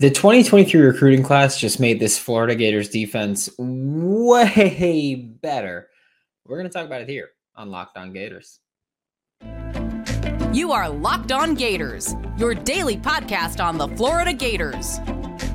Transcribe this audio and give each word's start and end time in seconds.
The 0.00 0.08
2023 0.08 0.80
recruiting 0.80 1.22
class 1.22 1.60
just 1.60 1.78
made 1.78 2.00
this 2.00 2.18
Florida 2.18 2.54
Gators 2.54 2.88
defense 2.88 3.50
way 3.58 5.14
better. 5.14 5.88
We're 6.46 6.56
going 6.56 6.70
to 6.70 6.72
talk 6.72 6.86
about 6.86 7.02
it 7.02 7.08
here 7.10 7.28
on 7.54 7.70
Locked 7.70 7.98
On 7.98 8.10
Gators. 8.10 8.60
You 10.54 10.72
are 10.72 10.88
Locked 10.88 11.32
On 11.32 11.52
Gators, 11.52 12.14
your 12.38 12.54
daily 12.54 12.96
podcast 12.96 13.62
on 13.62 13.76
the 13.76 13.88
Florida 13.88 14.32
Gators. 14.32 15.00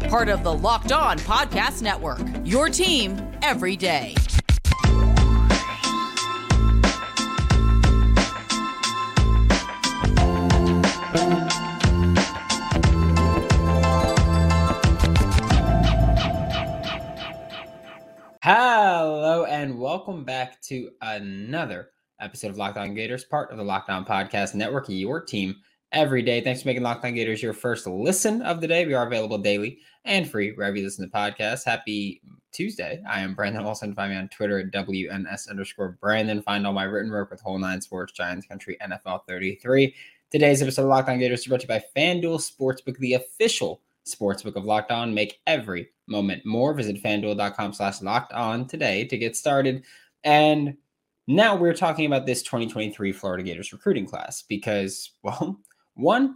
Part 0.10 0.30
of 0.30 0.44
the 0.44 0.54
Locked 0.54 0.92
On 0.92 1.18
Podcast 1.18 1.82
Network, 1.82 2.22
your 2.44 2.70
team 2.70 3.20
every 3.42 3.76
day. 3.76 4.14
Hello 18.48 19.46
and 19.46 19.80
welcome 19.80 20.24
back 20.24 20.62
to 20.62 20.92
another 21.02 21.90
episode 22.22 22.52
of 22.52 22.58
Locked 22.58 22.78
On 22.78 22.94
Gators, 22.94 23.24
part 23.24 23.50
of 23.50 23.58
the 23.58 23.64
Locked 23.64 23.90
On 23.90 24.06
Podcast 24.06 24.54
Network, 24.54 24.86
your 24.88 25.20
team 25.20 25.56
every 25.92 26.22
day. 26.22 26.42
Thanks 26.42 26.62
for 26.62 26.68
making 26.68 26.84
Locked 26.84 27.04
On 27.06 27.16
Gators 27.16 27.42
your 27.42 27.54
first 27.54 27.88
listen 27.88 28.44
of 28.44 28.62
the 28.62 28.68
day. 28.68 28.86
We 28.86 28.94
are 28.94 29.08
available 29.08 29.40
daily 29.40 29.80
and 30.04 30.30
free 30.30 30.52
wherever 30.52 30.78
you 30.78 30.84
listen 30.84 31.10
to 31.10 31.18
podcasts. 31.18 31.66
Happy 31.66 32.22
Tuesday. 32.52 33.02
I 33.10 33.22
am 33.22 33.34
Brandon 33.34 33.66
Olson. 33.66 33.96
Find 33.96 34.12
me 34.12 34.18
on 34.20 34.30
Twitter 34.30 34.60
at 34.60 34.70
WNS 34.70 35.50
underscore 35.50 35.98
Brandon. 36.00 36.44
Find 36.44 36.68
all 36.68 36.74
my 36.74 36.84
written 36.84 37.10
work 37.10 37.32
with 37.32 37.42
Whole 37.42 37.58
Nine 37.58 37.82
Sports, 37.82 38.14
Giants 38.14 38.46
Country, 38.46 38.78
NFL 38.80 39.22
33. 39.28 39.96
Today's 40.30 40.62
episode 40.62 40.84
of 40.84 40.90
Locked 40.90 41.10
On 41.10 41.18
Gators 41.18 41.40
is 41.40 41.48
brought 41.48 41.62
to 41.62 41.64
you 41.64 41.68
by 41.68 41.84
FanDuel 42.00 42.48
Sportsbook, 42.48 43.00
the 43.00 43.16
official 43.16 43.82
sportsbook 44.08 44.56
of 44.56 44.66
Locked 44.66 44.92
On. 44.92 45.14
Make 45.14 45.40
every 45.48 45.90
moment 46.08 46.46
more. 46.46 46.74
Visit 46.74 47.02
fanduel.com 47.02 47.74
slash 47.74 48.02
locked 48.02 48.34
on 48.34 48.68
today 48.68 49.06
to 49.06 49.18
get 49.18 49.36
started. 49.36 49.84
And 50.24 50.78
now 51.28 51.56
we're 51.56 51.74
talking 51.74 52.06
about 52.06 52.26
this 52.26 52.44
2023 52.44 53.12
Florida 53.12 53.44
Gators 53.44 53.74
recruiting 53.74 54.06
class 54.06 54.44
because, 54.44 55.12
well, 55.24 55.60
one, 55.96 56.36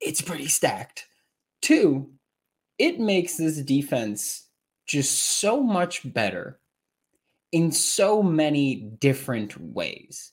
it's 0.00 0.22
pretty 0.22 0.46
stacked. 0.46 1.06
Two, 1.62 2.10
it 2.78 2.98
makes 2.98 3.36
this 3.36 3.58
defense 3.58 4.46
just 4.86 5.38
so 5.38 5.62
much 5.62 6.10
better 6.12 6.58
in 7.52 7.70
so 7.70 8.22
many 8.22 8.76
different 8.98 9.60
ways. 9.60 10.32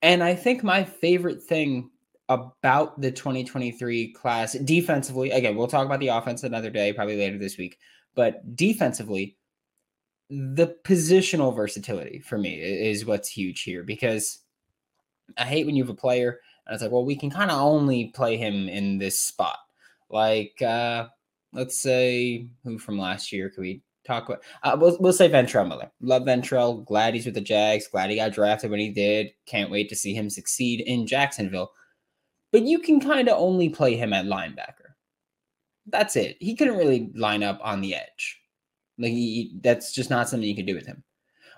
And 0.00 0.22
I 0.22 0.34
think 0.34 0.64
my 0.64 0.84
favorite 0.84 1.42
thing 1.42 1.90
about 2.28 3.00
the 3.00 3.10
2023 3.10 4.12
class 4.12 4.52
defensively, 4.54 5.30
again, 5.30 5.56
we'll 5.56 5.66
talk 5.66 5.86
about 5.86 6.00
the 6.00 6.08
offense 6.08 6.42
another 6.42 6.70
day, 6.70 6.92
probably 6.92 7.16
later 7.16 7.38
this 7.38 7.58
week, 7.58 7.78
but 8.14 8.56
defensively, 8.56 9.36
the 10.30 10.76
positional 10.84 11.54
versatility 11.54 12.18
for 12.20 12.38
me 12.38 12.54
is 12.54 13.04
what's 13.04 13.28
huge 13.28 13.62
here 13.62 13.82
because 13.82 14.38
I 15.36 15.44
hate 15.44 15.66
when 15.66 15.76
you 15.76 15.82
have 15.82 15.90
a 15.90 15.94
player 15.94 16.40
and 16.66 16.74
it's 16.74 16.82
like, 16.82 16.92
well, 16.92 17.04
we 17.04 17.16
can 17.16 17.30
kind 17.30 17.50
of 17.50 17.60
only 17.60 18.06
play 18.14 18.36
him 18.36 18.68
in 18.68 18.98
this 18.98 19.20
spot. 19.20 19.58
Like, 20.08 20.60
uh, 20.62 21.08
let's 21.52 21.80
say 21.80 22.48
who 22.64 22.78
from 22.78 22.98
last 22.98 23.32
year 23.32 23.50
could 23.50 23.60
we 23.60 23.82
talk 24.06 24.28
about? 24.28 24.42
Uh, 24.62 24.76
we'll, 24.80 24.96
we'll 25.00 25.12
say 25.12 25.28
Ventrell 25.28 25.68
Miller. 25.68 25.90
Love 26.00 26.22
Ventrell. 26.22 26.84
Glad 26.84 27.14
he's 27.14 27.26
with 27.26 27.34
the 27.34 27.40
Jags. 27.40 27.88
Glad 27.88 28.10
he 28.10 28.16
got 28.16 28.32
drafted 28.32 28.70
when 28.70 28.80
he 28.80 28.90
did. 28.90 29.32
Can't 29.46 29.70
wait 29.70 29.88
to 29.88 29.96
see 29.96 30.14
him 30.14 30.30
succeed 30.30 30.80
in 30.80 31.06
Jacksonville. 31.06 31.72
But 32.52 32.62
you 32.62 32.78
can 32.78 33.00
kind 33.00 33.28
of 33.28 33.38
only 33.38 33.68
play 33.68 33.96
him 33.96 34.12
at 34.12 34.26
linebacker. 34.26 34.94
That's 35.86 36.16
it. 36.16 36.36
He 36.38 36.54
couldn't 36.54 36.76
really 36.76 37.10
line 37.14 37.42
up 37.42 37.58
on 37.62 37.80
the 37.80 37.94
edge. 37.94 38.40
Like 38.98 39.10
he, 39.10 39.58
that's 39.62 39.92
just 39.92 40.10
not 40.10 40.28
something 40.28 40.48
you 40.48 40.54
can 40.54 40.66
do 40.66 40.74
with 40.74 40.86
him. 40.86 41.02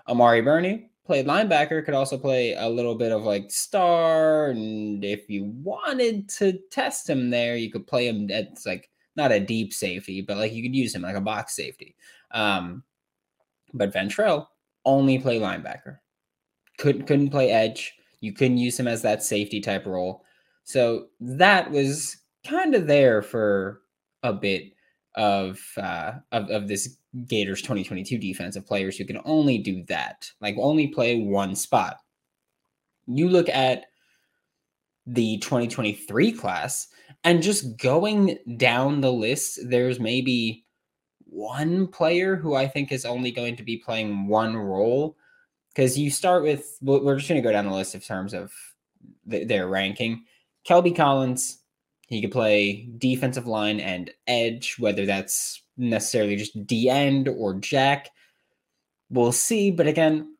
Amari 0.07 0.41
Burney 0.41 0.89
played 1.05 1.27
linebacker, 1.27 1.85
could 1.85 1.93
also 1.93 2.17
play 2.17 2.53
a 2.53 2.67
little 2.67 2.95
bit 2.95 3.11
of 3.11 3.23
like 3.23 3.51
star, 3.51 4.49
and 4.49 5.03
if 5.05 5.29
you 5.29 5.45
wanted 5.63 6.27
to 6.29 6.59
test 6.71 7.09
him 7.09 7.29
there, 7.29 7.55
you 7.55 7.71
could 7.71 7.87
play 7.87 8.07
him 8.07 8.29
at 8.31 8.57
like 8.65 8.89
not 9.15 9.31
a 9.31 9.39
deep 9.39 9.73
safety, 9.73 10.21
but 10.21 10.37
like 10.37 10.53
you 10.53 10.63
could 10.63 10.75
use 10.75 10.93
him 10.93 11.03
like 11.03 11.15
a 11.15 11.21
box 11.21 11.55
safety. 11.55 11.95
Um, 12.31 12.83
but 13.73 13.93
Ventrell 13.93 14.47
only 14.85 15.19
play 15.19 15.39
linebacker. 15.39 15.99
Couldn't 16.77 17.05
couldn't 17.05 17.29
play 17.29 17.51
edge. 17.51 17.93
You 18.19 18.33
couldn't 18.33 18.57
use 18.57 18.79
him 18.79 18.87
as 18.87 19.01
that 19.03 19.23
safety 19.23 19.61
type 19.61 19.85
role. 19.85 20.23
So 20.65 21.07
that 21.19 21.71
was 21.71 22.17
kind 22.45 22.75
of 22.75 22.87
there 22.87 23.21
for 23.21 23.81
a 24.23 24.33
bit 24.33 24.73
of 25.15 25.59
uh, 25.77 26.13
of, 26.31 26.49
of 26.49 26.67
this 26.67 26.97
Gators 27.27 27.61
2022 27.61 28.17
defense 28.17 28.57
of 28.57 28.65
players 28.65 28.97
who 28.97 29.05
can 29.05 29.21
only 29.23 29.57
do 29.57 29.83
that, 29.87 30.29
like 30.41 30.55
only 30.57 30.87
play 30.87 31.21
one 31.21 31.55
spot. 31.55 31.97
You 33.07 33.29
look 33.29 33.47
at 33.47 33.85
the 35.05 35.37
2023 35.37 36.31
class 36.33 36.87
and 37.23 37.41
just 37.41 37.77
going 37.77 38.37
down 38.57 39.01
the 39.01 39.13
list, 39.13 39.59
there's 39.63 39.99
maybe 39.99 40.65
one 41.19 41.87
player 41.87 42.35
who 42.35 42.55
I 42.55 42.67
think 42.67 42.91
is 42.91 43.05
only 43.05 43.31
going 43.31 43.55
to 43.57 43.63
be 43.63 43.77
playing 43.77 44.27
one 44.27 44.57
role. 44.57 45.15
Because 45.69 45.97
you 45.97 46.09
start 46.09 46.43
with, 46.43 46.77
we're 46.81 47.17
just 47.17 47.27
going 47.27 47.41
to 47.41 47.47
go 47.47 47.51
down 47.51 47.65
the 47.65 47.73
list 47.73 47.95
in 47.95 48.01
terms 48.01 48.33
of 48.33 48.51
their 49.25 49.67
ranking. 49.67 50.23
Kelby 50.67 50.95
Collins, 50.95 51.59
he 52.07 52.21
could 52.21 52.31
play 52.31 52.89
defensive 52.97 53.47
line 53.47 53.79
and 53.79 54.11
edge, 54.27 54.75
whether 54.79 55.05
that's 55.05 55.61
necessarily 55.77 56.35
just 56.35 56.65
D 56.65 56.89
end 56.89 57.27
or 57.27 57.55
jack. 57.55 58.09
We'll 59.09 59.31
see. 59.31 59.71
But 59.71 59.87
again, 59.87 60.35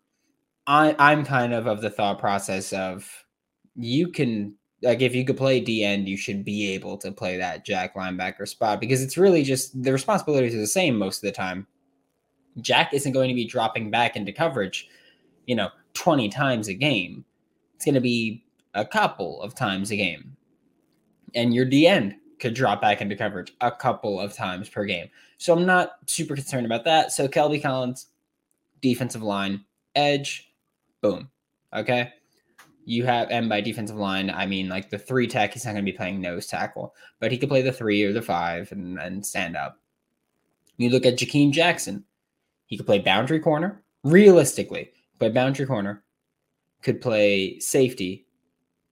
I, 0.67 0.95
I'm 0.97 1.25
kind 1.25 1.53
of 1.53 1.67
of 1.67 1.81
the 1.81 1.89
thought 1.89 2.19
process 2.19 2.73
of 2.73 3.25
you 3.75 4.09
can 4.11 4.55
like 4.81 5.01
if 5.01 5.15
you 5.15 5.25
could 5.25 5.37
play 5.37 5.59
D 5.59 5.83
end, 5.83 6.07
you 6.07 6.17
should 6.17 6.45
be 6.45 6.73
able 6.73 6.97
to 6.99 7.11
play 7.11 7.37
that 7.37 7.65
jack 7.65 7.95
linebacker 7.95 8.47
spot 8.47 8.79
because 8.79 9.01
it's 9.01 9.17
really 9.17 9.43
just 9.43 9.81
the 9.81 9.91
responsibilities 9.91 10.55
are 10.55 10.59
the 10.59 10.67
same 10.67 10.97
most 10.97 11.17
of 11.17 11.21
the 11.21 11.31
time. 11.31 11.67
Jack 12.61 12.93
isn't 12.93 13.11
going 13.11 13.29
to 13.29 13.35
be 13.35 13.45
dropping 13.45 13.91
back 13.91 14.15
into 14.15 14.31
coverage, 14.31 14.87
you 15.45 15.55
know, 15.55 15.69
20 15.93 16.29
times 16.29 16.67
a 16.67 16.73
game. 16.73 17.25
It's 17.75 17.83
going 17.83 17.95
to 17.95 18.01
be 18.01 18.44
a 18.75 18.85
couple 18.85 19.41
of 19.41 19.55
times 19.55 19.89
a 19.91 19.97
game 19.97 20.35
and 21.35 21.53
your 21.53 21.65
D 21.65 21.85
end 21.87 22.15
could 22.39 22.53
drop 22.53 22.81
back 22.81 23.01
into 23.01 23.15
coverage 23.15 23.53
a 23.61 23.71
couple 23.71 24.19
of 24.19 24.33
times 24.33 24.69
per 24.69 24.85
game. 24.85 25.09
So 25.37 25.53
I'm 25.53 25.65
not 25.65 25.91
super 26.07 26.35
concerned 26.35 26.65
about 26.65 26.85
that. 26.85 27.11
So 27.11 27.27
Kelby 27.27 27.61
Collins, 27.61 28.07
defensive 28.81 29.23
line, 29.23 29.63
edge, 29.95 30.51
boom. 31.01 31.29
Okay. 31.73 32.11
You 32.85 33.05
have, 33.05 33.29
and 33.31 33.49
by 33.49 33.61
defensive 33.61 33.95
line, 33.95 34.29
I 34.29 34.45
mean 34.45 34.69
like 34.69 34.89
the 34.89 34.97
three 34.97 35.27
tech, 35.27 35.53
he's 35.53 35.65
not 35.65 35.71
going 35.71 35.85
to 35.85 35.91
be 35.91 35.97
playing 35.97 36.21
nose 36.21 36.47
tackle, 36.47 36.93
but 37.19 37.31
he 37.31 37.37
could 37.37 37.49
play 37.49 37.61
the 37.61 37.71
three 37.71 38.03
or 38.03 38.13
the 38.13 38.21
five 38.21 38.71
and, 38.71 38.99
and 38.99 39.25
stand 39.25 39.57
up. 39.57 39.79
You 40.77 40.89
look 40.89 41.05
at 41.05 41.17
Jakeem 41.17 41.51
Jackson, 41.51 42.03
he 42.67 42.77
could 42.77 42.85
play 42.85 42.99
boundary 42.99 43.39
corner. 43.39 43.81
Realistically, 44.03 44.91
play 45.17 45.29
boundary 45.29 45.65
corner, 45.65 46.03
could 46.83 47.01
play 47.01 47.59
safety, 47.59 48.24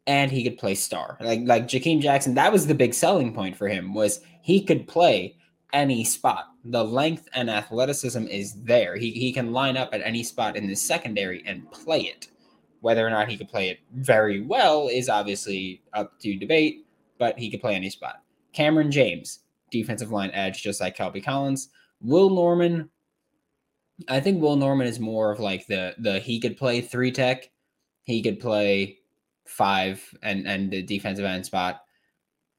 and 0.08 0.32
he 0.32 0.44
could 0.44 0.58
play 0.58 0.76
star. 0.76 1.18
Like 1.22 1.42
like 1.44 1.68
Jakeem 1.68 2.02
Jackson, 2.02 2.34
that 2.36 2.52
was 2.52 2.68
the 2.68 2.76
big 2.76 2.94
selling 2.94 3.34
point 3.34 3.56
for 3.56 3.68
him 3.68 3.94
was 3.94 4.22
he 4.42 4.64
could 4.64 4.88
play 4.88 5.38
any 5.72 6.04
spot. 6.04 6.50
The 6.66 6.84
length 6.84 7.28
and 7.34 7.50
athleticism 7.50 8.26
is 8.28 8.54
there. 8.64 8.96
He 8.96 9.12
he 9.12 9.32
can 9.34 9.52
line 9.52 9.78
up 9.78 9.94
at 9.94 10.02
any 10.04 10.24
spot 10.24 10.56
in 10.56 10.68
the 10.68 10.76
secondary 10.76 11.44
and 11.46 11.70
play 11.72 12.02
it. 12.02 12.28
Whether 12.82 13.06
or 13.06 13.10
not 13.10 13.30
he 13.30 13.38
could 13.38 13.50
play 13.50 13.70
it 13.70 13.80
very 13.94 14.42
well 14.42 14.90
is 14.90 15.08
obviously 15.08 15.82
up 15.94 16.20
to 16.20 16.38
debate, 16.38 16.86
but 17.18 17.40
he 17.40 17.50
could 17.50 17.62
play 17.62 17.76
any 17.76 17.90
spot. 17.90 18.22
Kamran 18.52 18.92
James, 18.92 19.40
defensive 19.72 20.12
line 20.12 20.32
edge, 20.32 20.62
just 20.62 20.82
like 20.82 20.98
Kelby 20.98 21.24
Collins. 21.24 21.70
Will 22.02 22.30
Norman, 22.30 22.90
I 24.10 24.20
think 24.20 24.42
Will 24.42 24.58
Norman 24.58 24.88
is 24.88 25.00
more 25.00 25.32
of 25.32 25.40
like 25.40 25.66
the 25.68 25.96
the 25.98 26.20
he 26.20 26.40
could 26.40 26.58
play 26.58 26.82
three 26.82 27.12
tech. 27.12 27.50
He 28.04 28.22
could 28.22 28.42
play 28.42 29.00
five 29.46 30.04
and 30.22 30.48
and 30.48 30.72
the 30.72 30.82
defensive 30.82 31.26
end 31.26 31.46
spot. 31.46 31.82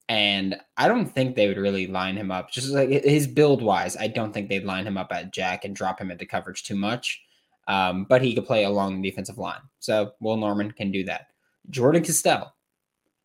And 0.08 0.56
I 0.76 0.86
don't 0.86 1.06
think 1.06 1.34
they 1.34 1.48
would 1.48 1.56
really 1.56 1.86
line 1.86 2.16
him 2.16 2.30
up. 2.30 2.50
Just 2.50 2.68
like 2.70 2.90
his 2.90 3.26
build 3.26 3.62
wise, 3.62 3.96
I 3.96 4.06
don't 4.08 4.32
think 4.32 4.48
they'd 4.48 4.64
line 4.64 4.86
him 4.86 4.98
up 4.98 5.12
at 5.12 5.32
Jack 5.32 5.64
and 5.64 5.74
drop 5.74 5.98
him 5.98 6.10
into 6.10 6.26
coverage 6.26 6.62
too 6.62 6.76
much. 6.76 7.22
Um, 7.68 8.04
but 8.08 8.20
he 8.20 8.34
could 8.34 8.44
play 8.44 8.64
along 8.64 9.00
the 9.00 9.08
defensive 9.08 9.38
line. 9.38 9.62
So 9.78 10.12
Will 10.20 10.36
Norman 10.36 10.70
can 10.72 10.92
do 10.92 11.04
that. 11.04 11.28
Jordan 11.70 12.02
Castell, 12.02 12.54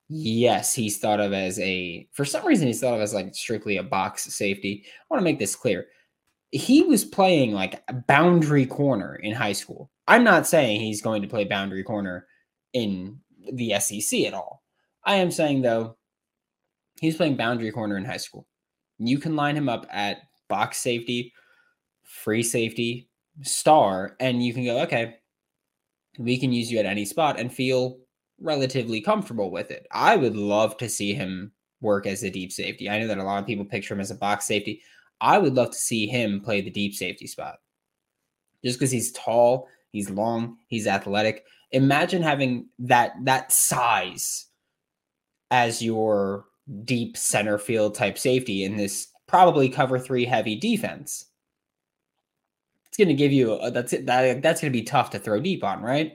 yes, 0.08 0.74
he's 0.74 0.98
thought 0.98 1.20
of 1.20 1.34
as 1.34 1.60
a 1.60 2.08
for 2.14 2.24
some 2.24 2.46
reason 2.46 2.68
he's 2.68 2.80
thought 2.80 2.94
of 2.94 3.02
as 3.02 3.14
like 3.14 3.36
strictly 3.36 3.78
a 3.78 3.84
box 3.84 4.24
safety. 4.34 4.86
I 4.86 5.06
want 5.10 5.20
to 5.20 5.26
make 5.26 5.40
this 5.40 5.58
clear. 5.58 5.88
He 6.52 6.84
was 6.84 7.04
playing 7.04 7.52
like 7.52 7.84
boundary 8.08 8.66
corner 8.66 9.16
in 9.16 9.34
high 9.36 9.52
school. 9.52 9.92
I'm 10.08 10.24
not 10.24 10.48
saying 10.48 10.80
he's 10.80 11.02
going 11.02 11.22
to 11.22 11.28
play 11.28 11.44
boundary 11.44 11.84
corner 11.84 12.26
in 12.74 13.20
the 13.54 13.80
SEC 13.80 14.22
at 14.22 14.34
all. 14.34 14.64
I 15.04 15.16
am 15.16 15.32
saying 15.32 15.62
though, 15.62 15.98
he's 17.00 17.16
playing 17.16 17.38
boundary 17.38 17.72
corner 17.72 17.98
in 17.98 18.06
high 18.06 18.18
school. 18.18 18.48
You 18.98 19.18
can 19.18 19.36
line 19.36 19.56
him 19.56 19.70
up 19.70 19.86
at 19.90 20.18
box 20.50 20.78
safety, 20.78 21.34
free 22.04 22.44
safety, 22.44 23.10
star, 23.44 24.16
and 24.20 24.44
you 24.44 24.54
can 24.54 24.66
go, 24.66 24.82
okay, 24.82 25.16
we 26.18 26.38
can 26.38 26.52
use 26.52 26.72
you 26.72 26.80
at 26.80 26.86
any 26.86 27.06
spot 27.06 27.40
and 27.40 27.54
feel 27.54 28.00
relatively 28.42 29.00
comfortable 29.00 29.52
with 29.52 29.72
it. 29.72 29.88
I 29.92 30.16
would 30.16 30.36
love 30.36 30.76
to 30.78 30.90
see 30.90 31.14
him 31.14 31.52
work 31.82 32.06
as 32.06 32.24
a 32.24 32.30
deep 32.30 32.52
safety. 32.52 32.90
I 32.90 33.00
know 33.00 33.08
that 33.08 33.18
a 33.18 33.24
lot 33.24 33.40
of 33.40 33.48
people 33.48 33.64
picture 33.64 33.94
him 33.94 34.02
as 34.02 34.12
a 34.12 34.16
box 34.16 34.46
safety. 34.46 34.82
I 35.22 35.38
would 35.38 35.56
love 35.56 35.72
to 35.72 35.78
see 35.78 36.08
him 36.08 36.42
play 36.42 36.62
the 36.62 36.70
deep 36.70 36.94
safety 36.94 37.28
spot 37.28 37.56
just 38.64 38.80
because 38.80 38.92
he's 38.92 39.12
tall, 39.12 39.68
he's 39.92 40.10
long, 40.10 40.58
he's 40.68 40.88
athletic. 40.88 41.46
Imagine 41.72 42.22
having 42.22 42.68
that 42.80 43.14
that 43.24 43.52
size 43.52 44.48
as 45.52 45.82
your 45.82 46.46
deep 46.84 47.18
center 47.18 47.58
field 47.58 47.96
type 47.96 48.18
safety 48.18 48.64
in 48.64 48.78
this 48.78 49.08
probably 49.28 49.70
cover 49.70 50.00
three 50.00 50.26
heavy 50.26 50.56
defense. 50.56 51.26
It's 52.88 52.98
going 52.98 53.08
to 53.08 53.14
give 53.14 53.32
you 53.32 53.54
a, 53.54 53.72
that's 53.72 53.94
it. 53.94 54.06
That, 54.08 54.42
that's 54.42 54.62
going 54.62 54.72
to 54.74 54.80
be 54.80 54.84
tough 54.84 55.12
to 55.12 55.20
throw 55.20 55.40
deep 55.40 55.64
on, 55.64 55.82
right? 55.82 56.14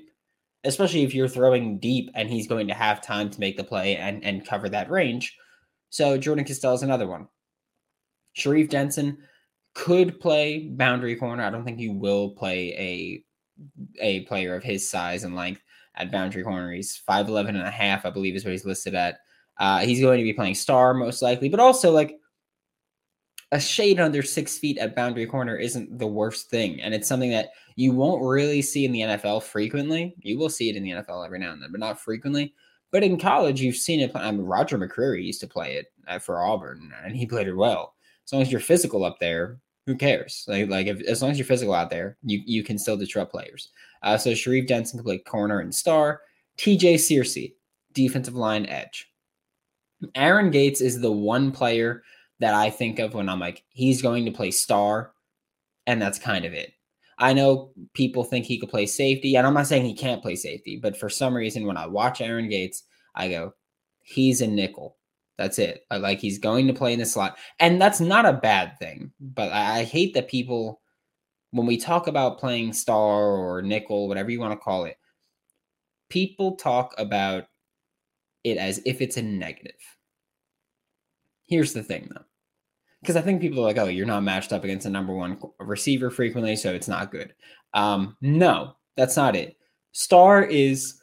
Especially 0.64 1.02
if 1.02 1.14
you're 1.14 1.28
throwing 1.28 1.78
deep 1.78 2.10
and 2.14 2.28
he's 2.28 2.48
going 2.48 2.66
to 2.68 2.74
have 2.74 3.00
time 3.00 3.30
to 3.30 3.40
make 3.40 3.56
the 3.56 3.64
play 3.64 3.96
and 3.96 4.24
and 4.24 4.46
cover 4.46 4.68
that 4.68 4.90
range. 4.90 5.36
So 5.90 6.18
Jordan 6.18 6.44
Castell 6.44 6.74
is 6.74 6.82
another 6.82 7.06
one. 7.06 7.28
Sharif 8.32 8.68
Denson 8.68 9.18
could 9.74 10.18
play 10.20 10.68
boundary 10.68 11.16
corner. 11.16 11.44
I 11.44 11.50
don't 11.50 11.64
think 11.64 11.78
he 11.78 11.88
will 11.88 12.30
play 12.30 12.72
a 12.76 13.24
a 14.00 14.20
player 14.20 14.54
of 14.54 14.62
his 14.62 14.88
size 14.88 15.24
and 15.24 15.34
length 15.34 15.62
at 15.96 16.10
boundary 16.10 16.42
corner. 16.42 16.72
He's 16.72 17.00
5'11 17.08 17.50
and 17.50 17.62
a 17.62 17.70
half, 17.70 18.04
I 18.04 18.10
believe 18.10 18.34
is 18.34 18.44
what 18.44 18.52
he's 18.52 18.64
listed 18.64 18.94
at. 18.94 19.18
Uh, 19.58 19.80
he's 19.80 20.00
going 20.00 20.18
to 20.18 20.24
be 20.24 20.32
playing 20.32 20.56
star 20.56 20.94
most 20.94 21.22
likely, 21.22 21.48
but 21.48 21.60
also 21.60 21.92
like 21.92 22.18
a 23.52 23.60
shade 23.60 24.00
under 24.00 24.22
six 24.22 24.58
feet 24.58 24.78
at 24.78 24.96
boundary 24.96 25.26
corner 25.26 25.56
isn't 25.56 25.98
the 25.98 26.06
worst 26.06 26.50
thing. 26.50 26.80
And 26.80 26.92
it's 26.92 27.06
something 27.06 27.30
that 27.30 27.50
you 27.76 27.92
won't 27.92 28.24
really 28.24 28.62
see 28.62 28.84
in 28.84 28.92
the 28.92 29.00
NFL 29.00 29.44
frequently. 29.44 30.14
You 30.18 30.38
will 30.38 30.48
see 30.48 30.70
it 30.70 30.76
in 30.76 30.82
the 30.82 30.90
NFL 30.90 31.24
every 31.24 31.38
now 31.38 31.52
and 31.52 31.62
then, 31.62 31.70
but 31.70 31.80
not 31.80 32.00
frequently. 32.00 32.52
But 32.90 33.04
in 33.04 33.18
college, 33.18 33.60
you've 33.60 33.76
seen 33.76 34.00
it. 34.00 34.12
I 34.14 34.30
mean, 34.30 34.42
Roger 34.42 34.78
McCreary 34.78 35.24
used 35.24 35.40
to 35.40 35.46
play 35.46 35.76
it 35.76 35.86
uh, 36.06 36.18
for 36.18 36.44
Auburn, 36.44 36.92
and 37.04 37.16
he 37.16 37.26
played 37.26 37.48
it 37.48 37.54
well. 37.54 37.94
As 38.24 38.32
long 38.32 38.42
as 38.42 38.50
you're 38.50 38.60
physical 38.60 39.04
up 39.04 39.18
there, 39.18 39.58
who 39.86 39.96
cares? 39.96 40.44
Like, 40.48 40.68
like 40.68 40.86
if, 40.86 41.00
as 41.02 41.20
long 41.20 41.30
as 41.30 41.38
you're 41.38 41.46
physical 41.46 41.74
out 41.74 41.90
there, 41.90 42.16
you 42.22 42.42
you 42.44 42.62
can 42.62 42.78
still 42.78 42.96
disrupt 42.96 43.32
players. 43.32 43.70
Uh, 44.02 44.18
so 44.18 44.34
Sharif 44.34 44.66
Denson 44.66 44.98
can 44.98 45.04
play 45.04 45.18
corner 45.18 45.60
and 45.60 45.74
star. 45.74 46.20
TJ 46.58 46.94
Searcy, 46.94 47.54
defensive 47.92 48.34
line 48.34 48.66
edge. 48.66 49.10
Aaron 50.14 50.50
Gates 50.50 50.80
is 50.80 51.00
the 51.00 51.12
one 51.12 51.50
player 51.50 52.02
that 52.40 52.54
I 52.54 52.70
think 52.70 52.98
of 52.98 53.14
when 53.14 53.28
I'm 53.28 53.40
like, 53.40 53.64
he's 53.70 54.02
going 54.02 54.24
to 54.26 54.30
play 54.30 54.50
star, 54.50 55.12
and 55.86 56.00
that's 56.00 56.18
kind 56.18 56.44
of 56.44 56.52
it. 56.52 56.72
I 57.18 57.32
know 57.32 57.72
people 57.94 58.24
think 58.24 58.44
he 58.44 58.58
could 58.58 58.68
play 58.68 58.86
safety, 58.86 59.36
and 59.36 59.46
I'm 59.46 59.54
not 59.54 59.66
saying 59.66 59.84
he 59.84 59.94
can't 59.94 60.22
play 60.22 60.36
safety, 60.36 60.78
but 60.82 60.96
for 60.96 61.08
some 61.08 61.34
reason, 61.34 61.66
when 61.66 61.76
I 61.76 61.86
watch 61.86 62.20
Aaron 62.20 62.48
Gates, 62.48 62.82
I 63.14 63.28
go, 63.28 63.54
he's 64.02 64.40
a 64.40 64.46
nickel. 64.46 64.96
That's 65.36 65.58
it. 65.58 65.84
Like 65.90 66.20
he's 66.20 66.38
going 66.38 66.66
to 66.68 66.72
play 66.72 66.92
in 66.92 66.98
the 66.98 67.06
slot. 67.06 67.38
And 67.58 67.80
that's 67.80 68.00
not 68.00 68.26
a 68.26 68.32
bad 68.32 68.78
thing. 68.78 69.12
But 69.20 69.52
I, 69.52 69.80
I 69.80 69.84
hate 69.84 70.14
that 70.14 70.28
people, 70.28 70.80
when 71.50 71.66
we 71.66 71.76
talk 71.76 72.06
about 72.06 72.38
playing 72.38 72.72
star 72.72 73.32
or 73.32 73.62
nickel, 73.62 74.08
whatever 74.08 74.30
you 74.30 74.40
want 74.40 74.52
to 74.52 74.64
call 74.64 74.84
it, 74.84 74.96
people 76.08 76.56
talk 76.56 76.94
about 76.98 77.46
it 78.44 78.58
as 78.58 78.80
if 78.84 79.00
it's 79.00 79.16
a 79.16 79.22
negative. 79.22 79.72
Here's 81.46 81.72
the 81.72 81.82
thing 81.82 82.08
though. 82.14 82.24
Because 83.00 83.16
I 83.16 83.20
think 83.20 83.40
people 83.40 83.60
are 83.60 83.66
like, 83.66 83.76
oh, 83.76 83.86
you're 83.86 84.06
not 84.06 84.22
matched 84.22 84.52
up 84.52 84.64
against 84.64 84.86
a 84.86 84.90
number 84.90 85.12
one 85.12 85.38
receiver 85.58 86.10
frequently, 86.10 86.56
so 86.56 86.72
it's 86.72 86.88
not 86.88 87.12
good. 87.12 87.34
Um, 87.74 88.16
no, 88.22 88.76
that's 88.96 89.16
not 89.16 89.36
it. 89.36 89.56
Star 89.92 90.42
is 90.42 91.02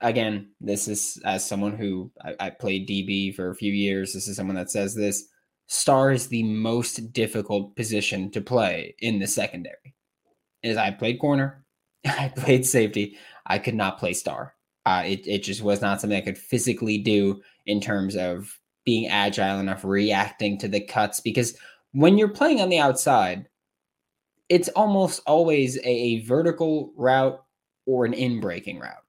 again, 0.00 0.50
this 0.60 0.88
is 0.88 1.20
as 1.24 1.46
someone 1.46 1.76
who 1.76 2.10
I, 2.22 2.34
I, 2.40 2.50
played 2.50 2.88
DB 2.88 3.34
for 3.34 3.50
a 3.50 3.54
few 3.54 3.72
years. 3.72 4.12
This 4.12 4.28
is 4.28 4.36
someone 4.36 4.56
that 4.56 4.70
says 4.70 4.94
this. 4.94 5.24
Star 5.68 6.12
is 6.12 6.28
the 6.28 6.42
most 6.42 7.12
difficult 7.12 7.74
position 7.76 8.30
to 8.30 8.40
play 8.40 8.94
in 9.00 9.18
the 9.18 9.26
secondary. 9.26 9.94
Is 10.62 10.76
I 10.76 10.90
played 10.90 11.18
corner, 11.18 11.64
I 12.06 12.32
played 12.36 12.66
safety. 12.66 13.16
I 13.46 13.58
could 13.58 13.74
not 13.74 13.98
play 13.98 14.12
star. 14.12 14.54
Uh, 14.84 15.02
it 15.04 15.26
it 15.26 15.42
just 15.42 15.62
was 15.62 15.80
not 15.80 16.00
something 16.00 16.18
I 16.18 16.24
could 16.24 16.38
physically 16.38 16.98
do 16.98 17.40
in 17.66 17.80
terms 17.80 18.16
of 18.16 18.58
being 18.84 19.08
agile 19.08 19.58
enough, 19.58 19.84
reacting 19.84 20.58
to 20.58 20.68
the 20.68 20.80
cuts. 20.80 21.20
Because 21.20 21.56
when 21.92 22.18
you're 22.18 22.28
playing 22.28 22.60
on 22.60 22.68
the 22.68 22.78
outside, 22.78 23.48
it's 24.48 24.68
almost 24.70 25.22
always 25.26 25.76
a, 25.78 25.88
a 25.88 26.20
vertical 26.20 26.92
route 26.96 27.42
or 27.86 28.04
an 28.04 28.14
in 28.14 28.40
breaking 28.40 28.78
route 28.78 29.05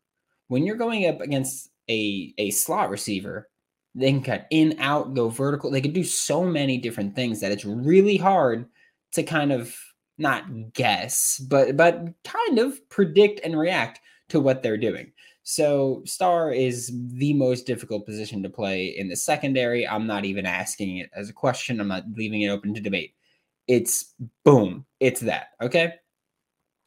when 0.47 0.65
you're 0.65 0.75
going 0.75 1.07
up 1.07 1.21
against 1.21 1.69
a 1.89 2.33
a 2.37 2.49
slot 2.51 2.89
receiver, 2.89 3.49
they 3.95 4.11
can 4.11 4.23
cut 4.23 4.47
in, 4.51 4.75
out, 4.79 5.13
go 5.13 5.29
vertical. 5.29 5.71
They 5.71 5.81
can 5.81 5.93
do 5.93 6.03
so 6.03 6.43
many 6.43 6.77
different 6.77 7.15
things 7.15 7.39
that 7.41 7.51
it's 7.51 7.65
really 7.65 8.17
hard 8.17 8.65
to 9.13 9.23
kind 9.23 9.51
of 9.51 9.75
not 10.17 10.73
guess, 10.73 11.39
but 11.49 11.77
but 11.77 12.07
kind 12.23 12.59
of 12.59 12.87
predict 12.89 13.41
and 13.43 13.57
react 13.57 13.99
to 14.29 14.39
what 14.39 14.61
they're 14.61 14.77
doing. 14.77 15.11
So 15.43 16.01
star 16.05 16.51
is 16.51 16.91
the 17.13 17.33
most 17.33 17.65
difficult 17.65 18.05
position 18.05 18.43
to 18.43 18.49
play 18.49 18.87
in 18.97 19.07
the 19.07 19.15
secondary. 19.15 19.87
I'm 19.87 20.05
not 20.05 20.25
even 20.25 20.45
asking 20.45 20.97
it 20.97 21.09
as 21.15 21.29
a 21.29 21.33
question. 21.33 21.79
I'm 21.79 21.87
not 21.87 22.03
leaving 22.15 22.41
it 22.41 22.49
open 22.49 22.73
to 22.73 22.81
debate. 22.81 23.13
It's 23.67 24.13
boom. 24.43 24.85
It's 24.99 25.21
that. 25.21 25.49
Okay. 25.61 25.93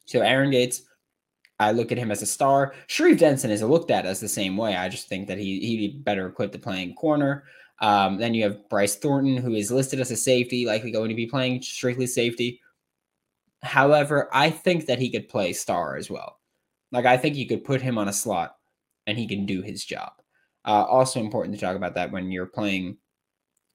So 0.05 0.21
Aaron 0.21 0.51
Gates, 0.51 0.83
I 1.61 1.71
look 1.71 1.91
at 1.91 1.97
him 1.97 2.11
as 2.11 2.21
a 2.21 2.25
star. 2.25 2.73
Sharif 2.87 3.19
Denson 3.19 3.51
is 3.51 3.61
looked 3.61 3.91
at 3.91 4.05
as 4.05 4.19
the 4.19 4.27
same 4.27 4.57
way. 4.57 4.75
I 4.75 4.89
just 4.89 5.07
think 5.07 5.27
that 5.27 5.37
he 5.37 5.59
he'd 5.59 5.77
be 5.77 5.99
better 5.99 6.27
equipped 6.27 6.53
to 6.53 6.59
playing 6.59 6.95
corner. 6.95 7.43
Um, 7.79 8.17
then 8.17 8.33
you 8.33 8.43
have 8.43 8.67
Bryce 8.69 8.95
Thornton, 8.95 9.37
who 9.37 9.53
is 9.53 9.71
listed 9.71 9.99
as 9.99 10.11
a 10.11 10.15
safety, 10.15 10.65
likely 10.65 10.91
going 10.91 11.09
to 11.09 11.15
be 11.15 11.27
playing 11.27 11.61
strictly 11.61 12.07
safety. 12.07 12.61
However, 13.63 14.27
I 14.33 14.49
think 14.49 14.87
that 14.87 14.99
he 14.99 15.11
could 15.11 15.29
play 15.29 15.53
star 15.53 15.97
as 15.97 16.09
well. 16.09 16.39
Like 16.91 17.05
I 17.05 17.17
think 17.17 17.35
you 17.35 17.47
could 17.47 17.63
put 17.63 17.81
him 17.81 17.97
on 17.97 18.07
a 18.07 18.13
slot 18.13 18.55
and 19.05 19.17
he 19.17 19.27
can 19.27 19.45
do 19.45 19.61
his 19.61 19.85
job. 19.85 20.13
Uh, 20.65 20.83
also 20.83 21.19
important 21.19 21.55
to 21.55 21.61
talk 21.61 21.75
about 21.75 21.95
that 21.95 22.11
when 22.11 22.31
you're 22.31 22.45
playing 22.45 22.97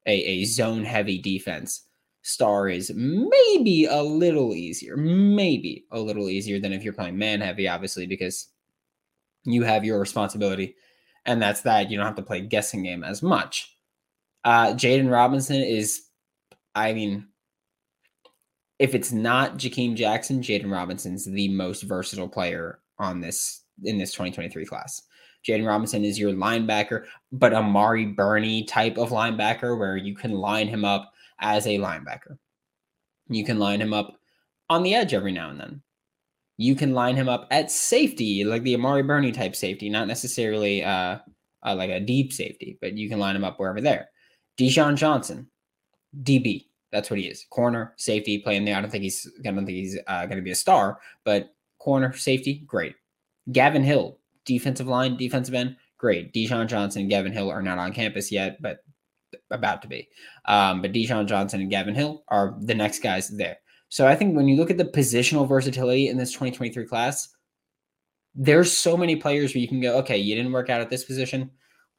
a, 0.06 0.12
a 0.12 0.44
zone 0.44 0.84
heavy 0.84 1.18
defense 1.18 1.85
star 2.26 2.68
is 2.68 2.90
maybe 2.92 3.84
a 3.84 4.02
little 4.02 4.52
easier, 4.52 4.96
maybe 4.96 5.84
a 5.92 6.00
little 6.00 6.28
easier 6.28 6.58
than 6.58 6.72
if 6.72 6.82
you're 6.82 6.92
playing 6.92 7.16
man 7.16 7.40
heavy, 7.40 7.68
obviously, 7.68 8.04
because 8.04 8.48
you 9.44 9.62
have 9.62 9.84
your 9.84 10.00
responsibility. 10.00 10.74
And 11.24 11.40
that's 11.40 11.60
that. 11.62 11.88
You 11.88 11.96
don't 11.96 12.06
have 12.06 12.16
to 12.16 12.22
play 12.22 12.40
guessing 12.40 12.82
game 12.82 13.04
as 13.04 13.22
much. 13.22 13.76
Uh, 14.44 14.72
Jaden 14.74 15.10
Robinson 15.10 15.62
is, 15.62 16.02
I 16.74 16.92
mean, 16.94 17.28
if 18.80 18.96
it's 18.96 19.12
not 19.12 19.56
Jakeem 19.56 19.94
Jackson, 19.94 20.42
Jaden 20.42 20.70
Robinson's 20.70 21.26
the 21.26 21.48
most 21.48 21.82
versatile 21.82 22.28
player 22.28 22.80
on 22.98 23.20
this 23.20 23.62
in 23.84 23.98
this 23.98 24.10
2023 24.10 24.66
class. 24.66 25.00
Jaden 25.46 25.66
Robinson 25.66 26.04
is 26.04 26.18
your 26.18 26.32
linebacker, 26.32 27.04
but 27.30 27.54
Amari 27.54 28.06
Burney 28.06 28.64
type 28.64 28.98
of 28.98 29.10
linebacker 29.10 29.78
where 29.78 29.96
you 29.96 30.16
can 30.16 30.32
line 30.32 30.66
him 30.66 30.84
up 30.84 31.12
as 31.40 31.66
a 31.66 31.78
linebacker. 31.78 32.38
You 33.28 33.44
can 33.44 33.58
line 33.58 33.80
him 33.80 33.92
up 33.92 34.16
on 34.68 34.82
the 34.82 34.94
edge 34.94 35.14
every 35.14 35.32
now 35.32 35.50
and 35.50 35.60
then. 35.60 35.82
You 36.58 36.74
can 36.74 36.94
line 36.94 37.16
him 37.16 37.28
up 37.28 37.46
at 37.50 37.70
safety, 37.70 38.44
like 38.44 38.62
the 38.62 38.74
Amari 38.74 39.02
Burney 39.02 39.32
type 39.32 39.54
safety, 39.54 39.90
not 39.90 40.08
necessarily 40.08 40.82
uh, 40.82 41.18
uh, 41.64 41.74
like 41.74 41.90
a 41.90 42.00
deep 42.00 42.32
safety, 42.32 42.78
but 42.80 42.96
you 42.96 43.08
can 43.08 43.18
line 43.18 43.36
him 43.36 43.44
up 43.44 43.58
wherever 43.58 43.80
there. 43.80 44.08
Dijon 44.56 44.96
Johnson, 44.96 45.50
DB, 46.22 46.64
that's 46.92 47.10
what 47.10 47.18
he 47.18 47.26
is. 47.26 47.44
Corner, 47.50 47.92
safety, 47.98 48.38
playing 48.38 48.64
there. 48.64 48.76
I 48.76 48.80
don't 48.80 48.90
think 48.90 49.02
he's 49.02 49.30
I 49.40 49.50
don't 49.50 49.66
think 49.66 49.76
he's 49.76 49.98
uh, 50.06 50.24
going 50.26 50.38
to 50.38 50.42
be 50.42 50.52
a 50.52 50.56
star, 50.56 50.98
but 51.24 51.50
corner, 51.78 52.14
safety, 52.14 52.64
great. 52.66 52.94
Gavin 53.52 53.84
Hill, 53.84 54.18
defensive 54.46 54.86
line, 54.86 55.16
defensive 55.16 55.54
end, 55.54 55.76
great. 55.98 56.32
Dijon 56.32 56.68
Johnson 56.68 57.02
and 57.02 57.10
Gavin 57.10 57.32
Hill 57.32 57.50
are 57.50 57.62
not 57.62 57.78
on 57.78 57.92
campus 57.92 58.32
yet, 58.32 58.62
but 58.62 58.78
about 59.50 59.82
to 59.82 59.88
be. 59.88 60.08
Um, 60.44 60.82
but 60.82 60.92
Dijon 60.92 61.26
Johnson 61.26 61.60
and 61.60 61.70
Gavin 61.70 61.94
Hill 61.94 62.24
are 62.28 62.56
the 62.60 62.74
next 62.74 63.00
guys 63.00 63.28
there. 63.28 63.58
So 63.88 64.06
I 64.06 64.16
think 64.16 64.36
when 64.36 64.48
you 64.48 64.56
look 64.56 64.70
at 64.70 64.78
the 64.78 64.84
positional 64.84 65.48
versatility 65.48 66.08
in 66.08 66.16
this 66.16 66.32
2023 66.32 66.86
class, 66.86 67.28
there's 68.34 68.76
so 68.76 68.96
many 68.96 69.16
players 69.16 69.54
where 69.54 69.60
you 69.60 69.68
can 69.68 69.80
go, 69.80 69.96
okay, 69.98 70.18
you 70.18 70.34
didn't 70.34 70.52
work 70.52 70.68
out 70.68 70.80
at 70.80 70.90
this 70.90 71.04
position. 71.04 71.50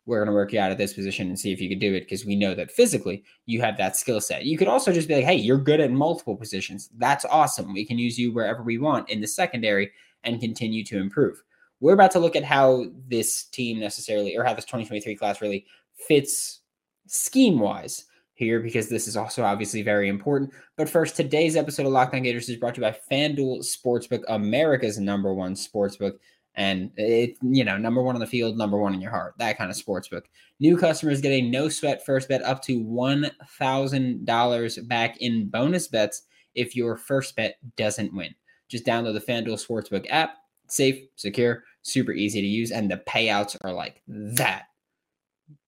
We're 0.05 0.19
going 0.19 0.27
to 0.27 0.33
work 0.33 0.53
you 0.53 0.59
out 0.59 0.71
at 0.71 0.77
this 0.77 0.93
position 0.93 1.27
and 1.27 1.37
see 1.37 1.51
if 1.51 1.59
you 1.59 1.67
could 1.67 1.79
do 1.79 1.93
it 1.93 2.01
because 2.01 2.25
we 2.25 2.35
know 2.35 2.53
that 2.55 2.71
physically 2.71 3.23
you 3.45 3.61
have 3.61 3.77
that 3.77 3.97
skill 3.97 4.21
set. 4.21 4.45
You 4.45 4.57
could 4.57 4.67
also 4.67 4.93
just 4.93 5.07
be 5.07 5.15
like, 5.15 5.25
hey, 5.25 5.35
you're 5.35 5.57
good 5.57 5.81
at 5.81 5.91
multiple 5.91 6.35
positions. 6.35 6.89
That's 6.97 7.25
awesome. 7.25 7.73
We 7.73 7.85
can 7.85 7.97
use 7.97 8.17
you 8.17 8.31
wherever 8.31 8.63
we 8.63 8.77
want 8.77 9.09
in 9.09 9.19
the 9.19 9.27
secondary 9.27 9.91
and 10.23 10.39
continue 10.39 10.83
to 10.85 10.99
improve. 10.99 11.41
We're 11.79 11.93
about 11.93 12.11
to 12.11 12.19
look 12.19 12.35
at 12.35 12.43
how 12.43 12.85
this 13.07 13.43
team 13.45 13.79
necessarily, 13.79 14.35
or 14.35 14.43
how 14.43 14.53
this 14.53 14.65
2023 14.65 15.15
class 15.15 15.41
really 15.41 15.65
fits 16.07 16.61
scheme 17.07 17.59
wise 17.59 18.05
here 18.37 18.59
because 18.59 18.87
this 18.87 19.07
is 19.07 19.17
also 19.17 19.43
obviously 19.43 19.81
very 19.81 20.09
important. 20.09 20.51
But 20.77 20.89
first, 20.89 21.15
today's 21.15 21.55
episode 21.55 21.87
of 21.87 21.91
Locked 21.91 22.13
On 22.13 22.21
Gators 22.21 22.49
is 22.49 22.55
brought 22.55 22.75
to 22.75 22.81
you 22.81 22.87
by 22.87 22.95
FanDuel 23.11 23.65
Sportsbook, 23.65 24.23
America's 24.27 24.99
number 24.99 25.33
one 25.33 25.55
sportsbook. 25.55 26.13
And 26.53 26.91
it, 26.97 27.37
you 27.41 27.63
know, 27.63 27.77
number 27.77 28.01
one 28.01 28.15
on 28.15 28.19
the 28.19 28.27
field, 28.27 28.57
number 28.57 28.77
one 28.77 28.93
in 28.93 29.01
your 29.01 29.11
heart, 29.11 29.35
that 29.37 29.57
kind 29.57 29.69
of 29.69 29.77
sportsbook. 29.77 30.23
New 30.59 30.77
customers 30.77 31.21
get 31.21 31.31
a 31.31 31.41
no 31.41 31.69
sweat 31.69 32.03
first 32.03 32.29
bet 32.29 32.41
up 32.43 32.63
to 32.63 32.83
$1,000 32.83 34.87
back 34.87 35.17
in 35.19 35.49
bonus 35.49 35.87
bets 35.87 36.23
if 36.55 36.75
your 36.75 36.97
first 36.97 37.35
bet 37.35 37.57
doesn't 37.75 38.13
win. 38.13 38.33
Just 38.69 38.85
download 38.85 39.13
the 39.13 39.31
FanDuel 39.31 39.65
Sportsbook 39.65 40.07
app. 40.09 40.31
Safe, 40.67 40.99
secure, 41.15 41.63
super 41.83 42.11
easy 42.11 42.41
to 42.41 42.47
use, 42.47 42.71
and 42.71 42.91
the 42.91 43.01
payouts 43.07 43.55
are 43.61 43.71
like 43.71 44.01
that. 44.07 44.63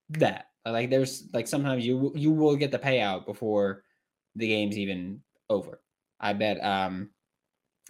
That. 0.09 0.48
Like 0.71 0.89
there's 0.89 1.27
like 1.33 1.47
sometimes 1.47 1.85
you 1.85 2.11
you 2.15 2.31
will 2.31 2.55
get 2.55 2.71
the 2.71 2.79
payout 2.79 3.25
before 3.25 3.83
the 4.35 4.47
game's 4.47 4.77
even 4.77 5.21
over. 5.49 5.81
I 6.19 6.33
bet 6.33 6.63
um 6.63 7.09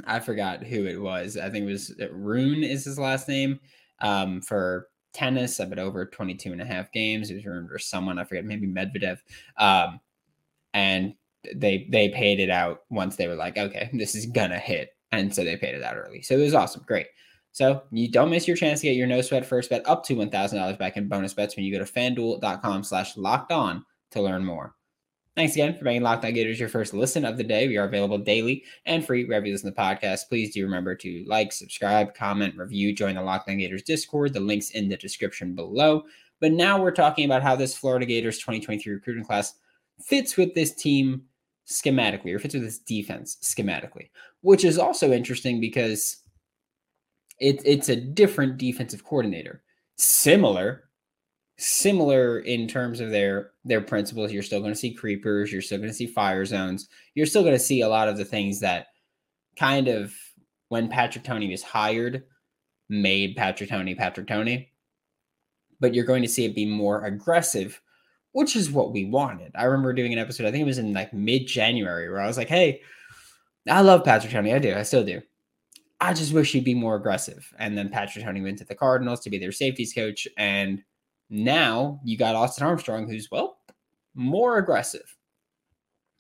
I 0.06 0.20
forgot 0.20 0.64
who 0.64 0.86
it 0.86 1.00
was. 1.00 1.38
I 1.38 1.50
think 1.50 1.64
it 1.68 1.72
was 1.72 1.96
uh, 2.02 2.12
Rune 2.12 2.64
is 2.64 2.86
his 2.86 3.00
last 3.00 3.28
name. 3.28 3.60
Um 4.02 4.42
for 4.42 4.88
tennis, 5.14 5.60
I 5.60 5.66
bet 5.66 5.80
over 5.80 6.06
22 6.06 6.52
and 6.52 6.62
a 6.62 6.66
half 6.66 6.92
games. 6.92 7.30
It 7.30 7.36
was 7.36 7.46
Rune 7.46 7.70
or 7.72 7.80
someone, 7.80 8.20
I 8.20 8.24
forget, 8.24 8.46
maybe 8.46 8.68
Medvedev. 8.68 9.20
Um 9.58 10.00
and 10.74 11.14
they 11.56 11.88
they 11.90 12.10
paid 12.10 12.40
it 12.40 12.50
out 12.50 12.82
once 12.90 13.16
they 13.16 13.28
were 13.28 13.36
like, 13.36 13.58
okay, 13.58 13.90
this 13.94 14.16
is 14.16 14.26
gonna 14.26 14.60
hit. 14.60 14.90
And 15.12 15.34
so 15.34 15.44
they 15.44 15.58
paid 15.58 15.76
it 15.76 15.84
out 15.84 15.98
early. 15.98 16.22
So 16.22 16.36
it 16.36 16.44
was 16.44 16.54
awesome. 16.54 16.84
Great. 16.86 17.08
So 17.60 17.84
you 17.92 18.10
don't 18.10 18.30
miss 18.30 18.48
your 18.48 18.56
chance 18.56 18.80
to 18.80 18.88
get 18.88 18.96
your 18.96 19.06
no 19.06 19.20
sweat 19.20 19.46
first 19.46 19.70
bet 19.70 19.86
up 19.86 20.06
to 20.06 20.16
$1,000 20.16 20.80
back 20.80 20.96
in 20.96 21.10
bonus 21.10 21.34
bets 21.34 21.58
when 21.58 21.66
you 21.66 21.78
go 21.78 21.84
to 21.84 21.92
fanduel.com 21.92 22.86
slash 22.86 23.18
locked 23.18 23.52
on 23.52 23.86
to 24.12 24.22
learn 24.22 24.46
more. 24.46 24.76
Thanks 25.36 25.56
again 25.56 25.76
for 25.76 25.84
making 25.84 26.04
Locked 26.04 26.24
On 26.24 26.32
Gators 26.32 26.58
your 26.58 26.70
first 26.70 26.94
listen 26.94 27.26
of 27.26 27.36
the 27.36 27.44
day. 27.44 27.68
We 27.68 27.76
are 27.76 27.84
available 27.84 28.18
daily 28.18 28.64
and 28.86 29.06
free 29.06 29.26
wherever 29.26 29.46
you 29.46 29.52
listen 29.52 29.70
to 29.70 29.76
the 29.76 29.82
podcast. 29.82 30.30
Please 30.30 30.54
do 30.54 30.64
remember 30.64 30.96
to 30.96 31.26
like, 31.28 31.52
subscribe, 31.52 32.14
comment, 32.14 32.56
review, 32.56 32.96
join 32.96 33.16
the 33.16 33.22
Locked 33.22 33.50
On 33.50 33.58
Gators 33.58 33.84
Discord. 33.84 34.32
The 34.32 34.40
link's 34.40 34.70
in 34.70 34.88
the 34.88 34.96
description 34.96 35.54
below. 35.54 36.04
But 36.40 36.54
now 36.54 36.82
we're 36.82 36.92
talking 36.92 37.26
about 37.26 37.44
how 37.44 37.58
this 37.58 37.76
Florida 37.76 38.06
Gators 38.06 38.38
2023 38.38 38.94
recruiting 38.94 39.26
class 39.26 39.56
fits 40.02 40.38
with 40.38 40.56
this 40.56 40.74
team 40.74 41.24
schematically 41.68 42.34
or 42.34 42.40
fits 42.40 42.54
with 42.54 42.64
this 42.64 42.80
defense 42.80 43.36
schematically, 43.44 44.12
which 44.44 44.64
is 44.64 44.78
also 44.78 45.12
interesting 45.12 45.60
because 45.60 46.24
it, 47.40 47.62
it's 47.66 47.90
a 47.90 47.96
different 47.96 48.58
defensive 48.58 49.04
coordinator. 49.04 49.64
Similar, 49.98 50.90
similar 51.58 52.40
in 52.40 52.68
terms 52.68 53.00
of 53.00 53.12
their 53.12 53.52
their 53.66 53.82
principles. 53.82 54.32
You're 54.32 54.44
still 54.44 54.60
going 54.60 54.74
to 54.74 54.80
see 54.80 54.94
creepers. 54.94 55.52
You're 55.52 55.62
still 55.62 55.78
going 55.78 55.90
to 55.90 55.96
see 55.96 56.08
fire 56.08 56.46
zones. 56.46 56.88
You're 57.16 57.26
still 57.26 57.44
going 57.44 57.56
to 57.56 57.60
see 57.60 57.82
a 57.82 57.90
lot 57.90 58.08
of 58.08 58.18
the 58.18 58.26
things 58.26 58.60
that 58.62 58.88
kind 59.58 59.88
of 59.88 60.14
when 60.70 60.90
Patrick 60.90 61.24
Toney 61.24 61.50
was 61.50 61.64
hired 61.64 62.24
made 62.88 63.36
Patrick 63.36 63.70
Toney 63.70 63.96
Patrick 63.96 64.28
Toney. 64.28 64.72
But 65.80 65.94
you're 65.94 66.06
going 66.06 66.24
to 66.24 66.30
see 66.30 66.46
it 66.46 66.56
be 66.56 66.66
more 66.66 67.06
aggressive, 67.06 67.80
which 68.34 68.56
is 68.56 68.72
what 68.72 68.92
we 68.92 69.06
wanted. 69.06 69.54
I 69.56 69.64
remember 69.64 69.94
doing 69.94 70.12
an 70.12 70.20
episode. 70.20 70.46
I 70.46 70.52
think 70.52 70.62
it 70.62 70.66
was 70.66 70.78
in 70.78 70.94
like 70.94 71.14
mid 71.14 71.48
January 71.48 72.10
where 72.10 72.22
I 72.22 72.28
was 72.28 72.38
like, 72.38 72.50
"Hey, 72.50 72.82
I 73.70 73.82
love 73.82 74.04
Patrick 74.04 74.34
Toney. 74.34 74.54
I 74.54 74.60
do. 74.60 74.76
I 74.76 74.84
still 74.84 75.06
do." 75.06 75.22
I 76.02 76.14
just 76.14 76.34
wish 76.34 76.52
he'd 76.52 76.64
be 76.64 76.74
more 76.74 76.96
aggressive. 76.96 77.52
And 77.60 77.78
then 77.78 77.90
Patrick 77.90 78.24
Toney 78.24 78.42
went 78.42 78.58
to 78.60 78.66
the 78.66 78.76
Cardinals 78.76 79.20
to 79.22 79.30
be 79.30 79.38
their 79.38 79.52
safeties 79.52 79.94
coach. 79.94 80.28
And 80.38 80.82
now 81.30 82.00
you 82.04 82.18
got 82.18 82.36
Austin 82.36 82.66
Armstrong, 82.66 83.10
who's, 83.10 83.30
well, 83.32 83.60
more 84.16 84.58
aggressive. 84.58 85.16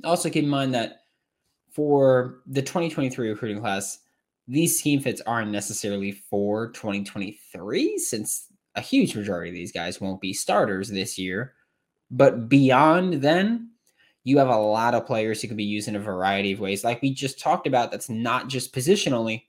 Also, 0.03 0.29
keep 0.29 0.43
in 0.43 0.49
mind 0.49 0.73
that 0.73 1.01
for 1.71 2.39
the 2.45 2.61
2023 2.61 3.29
recruiting 3.29 3.61
class, 3.61 3.99
these 4.47 4.77
scheme 4.79 4.99
fits 4.99 5.21
aren't 5.27 5.51
necessarily 5.51 6.11
for 6.11 6.71
2023, 6.71 7.97
since 7.99 8.47
a 8.75 8.81
huge 8.81 9.15
majority 9.15 9.49
of 9.49 9.55
these 9.55 9.71
guys 9.71 10.01
won't 10.01 10.21
be 10.21 10.33
starters 10.33 10.89
this 10.89 11.17
year. 11.17 11.53
But 12.11 12.49
beyond 12.49 13.21
then, 13.21 13.69
you 14.23 14.37
have 14.39 14.49
a 14.49 14.57
lot 14.57 14.95
of 14.95 15.05
players 15.05 15.41
who 15.41 15.47
can 15.47 15.57
be 15.57 15.63
used 15.63 15.87
in 15.87 15.95
a 15.95 15.99
variety 15.99 16.51
of 16.51 16.59
ways. 16.59 16.83
Like 16.83 17.01
we 17.01 17.13
just 17.13 17.39
talked 17.39 17.67
about, 17.67 17.91
that's 17.91 18.09
not 18.09 18.47
just 18.47 18.73
positionally, 18.73 19.43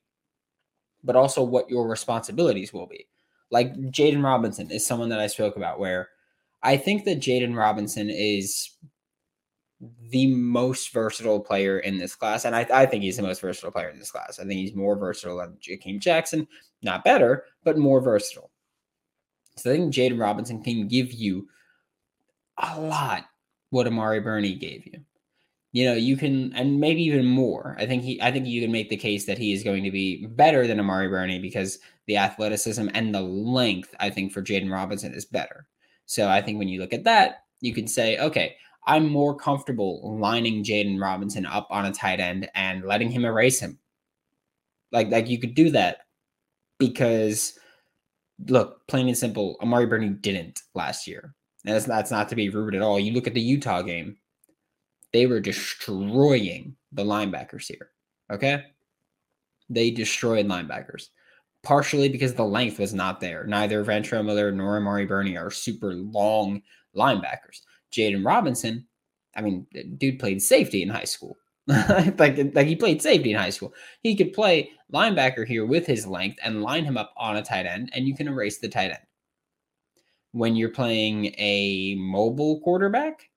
but 1.04 1.16
also 1.16 1.42
what 1.42 1.70
your 1.70 1.88
responsibilities 1.88 2.72
will 2.72 2.86
be. 2.86 3.06
Like 3.50 3.74
Jaden 3.74 4.22
Robinson 4.22 4.70
is 4.70 4.86
someone 4.86 5.08
that 5.08 5.20
I 5.20 5.26
spoke 5.26 5.56
about 5.56 5.78
where 5.78 6.08
I 6.62 6.76
think 6.76 7.04
that 7.04 7.20
Jaden 7.20 7.56
Robinson 7.56 8.10
is 8.10 8.70
the 10.10 10.34
most 10.34 10.92
versatile 10.92 11.40
player 11.40 11.78
in 11.78 11.98
this 11.98 12.14
class. 12.14 12.44
And 12.44 12.54
I, 12.54 12.66
I, 12.72 12.84
think 12.84 13.02
he's 13.02 13.16
the 13.16 13.22
most 13.22 13.40
versatile 13.40 13.70
player 13.70 13.88
in 13.88 13.98
this 13.98 14.10
class. 14.10 14.38
I 14.38 14.44
think 14.44 14.60
he's 14.60 14.74
more 14.74 14.94
versatile 14.94 15.38
than 15.38 15.56
Jakeem 15.56 16.00
Jackson. 16.00 16.46
Not 16.82 17.02
better, 17.02 17.44
but 17.64 17.78
more 17.78 18.00
versatile. 18.00 18.50
So 19.56 19.70
I 19.70 19.76
think 19.76 19.94
Jaden 19.94 20.20
Robinson 20.20 20.62
can 20.62 20.86
give 20.86 21.12
you 21.12 21.48
a 22.58 22.78
lot 22.78 23.24
what 23.70 23.86
Amari 23.86 24.20
Burney 24.20 24.54
gave 24.54 24.86
you 24.86 25.00
you 25.72 25.84
know, 25.84 25.94
you 25.94 26.16
can, 26.16 26.52
and 26.54 26.80
maybe 26.80 27.02
even 27.04 27.26
more. 27.26 27.76
I 27.78 27.86
think 27.86 28.02
he, 28.02 28.20
I 28.20 28.32
think 28.32 28.46
you 28.46 28.60
can 28.60 28.72
make 28.72 28.88
the 28.88 28.96
case 28.96 29.26
that 29.26 29.38
he 29.38 29.52
is 29.52 29.62
going 29.62 29.84
to 29.84 29.90
be 29.90 30.26
better 30.26 30.66
than 30.66 30.80
Amari 30.80 31.08
Burney 31.08 31.38
because 31.38 31.78
the 32.06 32.16
athleticism 32.16 32.88
and 32.92 33.14
the 33.14 33.20
length, 33.20 33.94
I 34.00 34.10
think, 34.10 34.32
for 34.32 34.42
Jaden 34.42 34.72
Robinson 34.72 35.14
is 35.14 35.24
better. 35.24 35.66
So 36.06 36.28
I 36.28 36.42
think 36.42 36.58
when 36.58 36.68
you 36.68 36.80
look 36.80 36.92
at 36.92 37.04
that, 37.04 37.44
you 37.60 37.72
can 37.72 37.86
say, 37.86 38.18
okay, 38.18 38.56
I'm 38.86 39.08
more 39.08 39.36
comfortable 39.36 40.18
lining 40.18 40.64
Jaden 40.64 41.00
Robinson 41.00 41.46
up 41.46 41.68
on 41.70 41.86
a 41.86 41.92
tight 41.92 42.18
end 42.18 42.48
and 42.54 42.84
letting 42.84 43.10
him 43.10 43.24
erase 43.24 43.60
him. 43.60 43.78
Like, 44.90 45.10
like 45.10 45.28
you 45.28 45.38
could 45.38 45.54
do 45.54 45.70
that 45.70 45.98
because, 46.78 47.56
look, 48.48 48.84
plain 48.88 49.06
and 49.06 49.16
simple, 49.16 49.56
Amari 49.62 49.86
Burney 49.86 50.08
didn't 50.08 50.62
last 50.74 51.06
year. 51.06 51.32
And 51.64 51.76
that's, 51.76 51.84
that's 51.84 52.10
not 52.10 52.28
to 52.30 52.34
be 52.34 52.48
rude 52.48 52.74
at 52.74 52.82
all. 52.82 52.98
You 52.98 53.12
look 53.12 53.28
at 53.28 53.34
the 53.34 53.40
Utah 53.40 53.82
game 53.82 54.16
they 55.12 55.26
were 55.26 55.40
destroying 55.40 56.76
the 56.92 57.04
linebackers 57.04 57.66
here. 57.66 57.90
Okay. 58.30 58.64
They 59.68 59.90
destroyed 59.90 60.46
linebackers, 60.46 61.08
partially 61.62 62.08
because 62.08 62.34
the 62.34 62.44
length 62.44 62.78
was 62.78 62.94
not 62.94 63.20
there. 63.20 63.44
Neither 63.46 63.84
Ventrell 63.84 64.24
Miller 64.24 64.50
nor 64.50 64.76
Amari 64.76 65.06
Burney 65.06 65.36
are 65.36 65.50
super 65.50 65.94
long 65.94 66.62
linebackers. 66.96 67.60
Jaden 67.92 68.24
Robinson, 68.24 68.86
I 69.36 69.42
mean, 69.42 69.66
dude 69.96 70.18
played 70.18 70.42
safety 70.42 70.82
in 70.82 70.88
high 70.88 71.04
school. 71.04 71.36
like, 71.66 72.36
like 72.54 72.66
he 72.66 72.74
played 72.74 73.00
safety 73.00 73.30
in 73.32 73.38
high 73.38 73.50
school. 73.50 73.72
He 74.02 74.16
could 74.16 74.32
play 74.32 74.70
linebacker 74.92 75.46
here 75.46 75.64
with 75.64 75.86
his 75.86 76.06
length 76.06 76.38
and 76.42 76.62
line 76.62 76.84
him 76.84 76.96
up 76.96 77.12
on 77.16 77.36
a 77.36 77.42
tight 77.42 77.66
end, 77.66 77.90
and 77.92 78.06
you 78.06 78.16
can 78.16 78.26
erase 78.26 78.58
the 78.58 78.68
tight 78.68 78.90
end. 78.90 78.98
When 80.32 80.56
you're 80.56 80.70
playing 80.70 81.26
a 81.38 81.96
mobile 81.96 82.60
quarterback, 82.60 83.29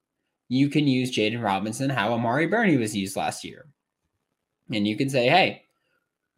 you 0.54 0.70
can 0.70 0.88
use 0.88 1.12
Jaden 1.12 1.44
Robinson 1.44 1.90
how 1.90 2.14
Amari 2.14 2.46
Burney 2.46 2.78
was 2.78 2.96
used 2.96 3.16
last 3.16 3.44
year. 3.44 3.66
And 4.72 4.88
you 4.88 4.96
can 4.96 5.10
say, 5.10 5.28
hey, 5.28 5.64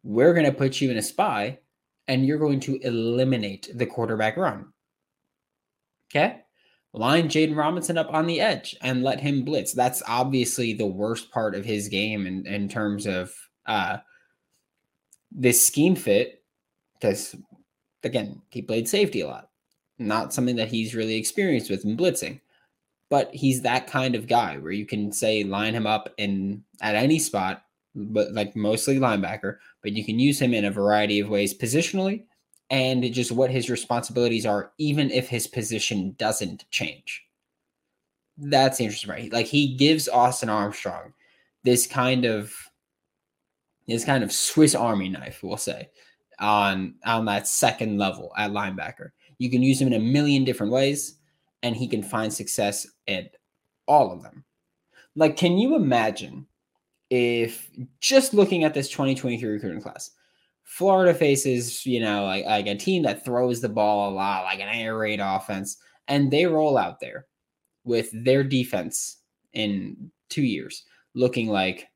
we're 0.02 0.32
going 0.32 0.46
to 0.46 0.52
put 0.52 0.80
you 0.80 0.90
in 0.90 0.96
a 0.96 1.02
spy 1.02 1.58
and 2.08 2.24
you're 2.24 2.38
going 2.38 2.60
to 2.60 2.78
eliminate 2.78 3.68
the 3.74 3.84
quarterback 3.84 4.38
run. 4.38 4.72
Okay? 6.10 6.40
Line 6.94 7.28
Jaden 7.28 7.56
Robinson 7.56 7.98
up 7.98 8.12
on 8.12 8.26
the 8.26 8.40
edge 8.40 8.74
and 8.80 9.02
let 9.02 9.20
him 9.20 9.44
blitz. 9.44 9.74
That's 9.74 10.02
obviously 10.08 10.72
the 10.72 10.86
worst 10.86 11.30
part 11.30 11.54
of 11.54 11.66
his 11.66 11.88
game 11.88 12.26
in, 12.26 12.46
in 12.46 12.70
terms 12.70 13.06
of 13.06 13.34
uh, 13.66 13.98
this 15.30 15.64
scheme 15.64 15.94
fit 15.94 16.42
because, 16.98 17.36
again, 18.02 18.40
he 18.48 18.62
played 18.62 18.88
safety 18.88 19.20
a 19.20 19.26
lot. 19.26 19.50
Not 19.98 20.32
something 20.32 20.56
that 20.56 20.68
he's 20.68 20.94
really 20.94 21.16
experienced 21.16 21.70
with 21.70 21.84
in 21.84 21.98
blitzing 21.98 22.40
but 23.08 23.34
he's 23.34 23.62
that 23.62 23.86
kind 23.86 24.14
of 24.14 24.26
guy 24.26 24.58
where 24.58 24.72
you 24.72 24.86
can 24.86 25.12
say 25.12 25.44
line 25.44 25.74
him 25.74 25.86
up 25.86 26.12
in 26.18 26.62
at 26.80 26.94
any 26.94 27.18
spot, 27.18 27.64
but 27.94 28.32
like 28.32 28.56
mostly 28.56 28.98
linebacker, 28.98 29.58
but 29.82 29.92
you 29.92 30.04
can 30.04 30.18
use 30.18 30.40
him 30.40 30.52
in 30.54 30.64
a 30.64 30.70
variety 30.70 31.20
of 31.20 31.28
ways 31.28 31.56
positionally 31.56 32.24
and 32.70 33.04
just 33.12 33.30
what 33.30 33.50
his 33.50 33.70
responsibilities 33.70 34.44
are, 34.44 34.72
even 34.78 35.10
if 35.10 35.28
his 35.28 35.46
position 35.46 36.14
doesn't 36.18 36.68
change. 36.70 37.24
That's 38.38 38.80
interesting, 38.80 39.10
right? 39.10 39.32
Like 39.32 39.46
he 39.46 39.76
gives 39.76 40.08
Austin 40.08 40.48
Armstrong 40.48 41.14
this 41.62 41.86
kind 41.86 42.24
of 42.24 42.54
this 43.86 44.04
kind 44.04 44.24
of 44.24 44.32
Swiss 44.32 44.74
Army 44.74 45.08
knife, 45.08 45.40
we'll 45.42 45.56
say, 45.56 45.90
on 46.40 46.96
on 47.04 47.24
that 47.26 47.46
second 47.46 47.98
level 47.98 48.32
at 48.36 48.50
linebacker. 48.50 49.10
You 49.38 49.48
can 49.48 49.62
use 49.62 49.80
him 49.80 49.88
in 49.88 49.94
a 49.94 50.00
million 50.00 50.44
different 50.44 50.72
ways 50.72 51.15
and 51.66 51.74
he 51.74 51.88
can 51.88 52.02
find 52.02 52.32
success 52.32 52.86
at 53.08 53.36
all 53.88 54.12
of 54.12 54.22
them. 54.22 54.44
Like, 55.16 55.36
can 55.36 55.58
you 55.58 55.74
imagine 55.74 56.46
if 57.10 57.68
just 58.00 58.34
looking 58.34 58.62
at 58.62 58.72
this 58.72 58.88
2023 58.88 59.48
recruiting 59.48 59.82
class, 59.82 60.12
Florida 60.62 61.12
faces, 61.12 61.84
you 61.84 62.00
know, 62.00 62.24
like, 62.24 62.44
like 62.44 62.66
a 62.68 62.76
team 62.76 63.02
that 63.02 63.24
throws 63.24 63.60
the 63.60 63.68
ball 63.68 64.10
a 64.10 64.14
lot, 64.14 64.44
like 64.44 64.60
an 64.60 64.68
air 64.68 64.96
raid 64.96 65.18
offense, 65.20 65.78
and 66.06 66.30
they 66.30 66.46
roll 66.46 66.78
out 66.78 67.00
there 67.00 67.26
with 67.82 68.10
their 68.12 68.44
defense 68.44 69.18
in 69.52 70.12
two 70.28 70.42
years 70.42 70.84
looking 71.14 71.48
like 71.48 71.88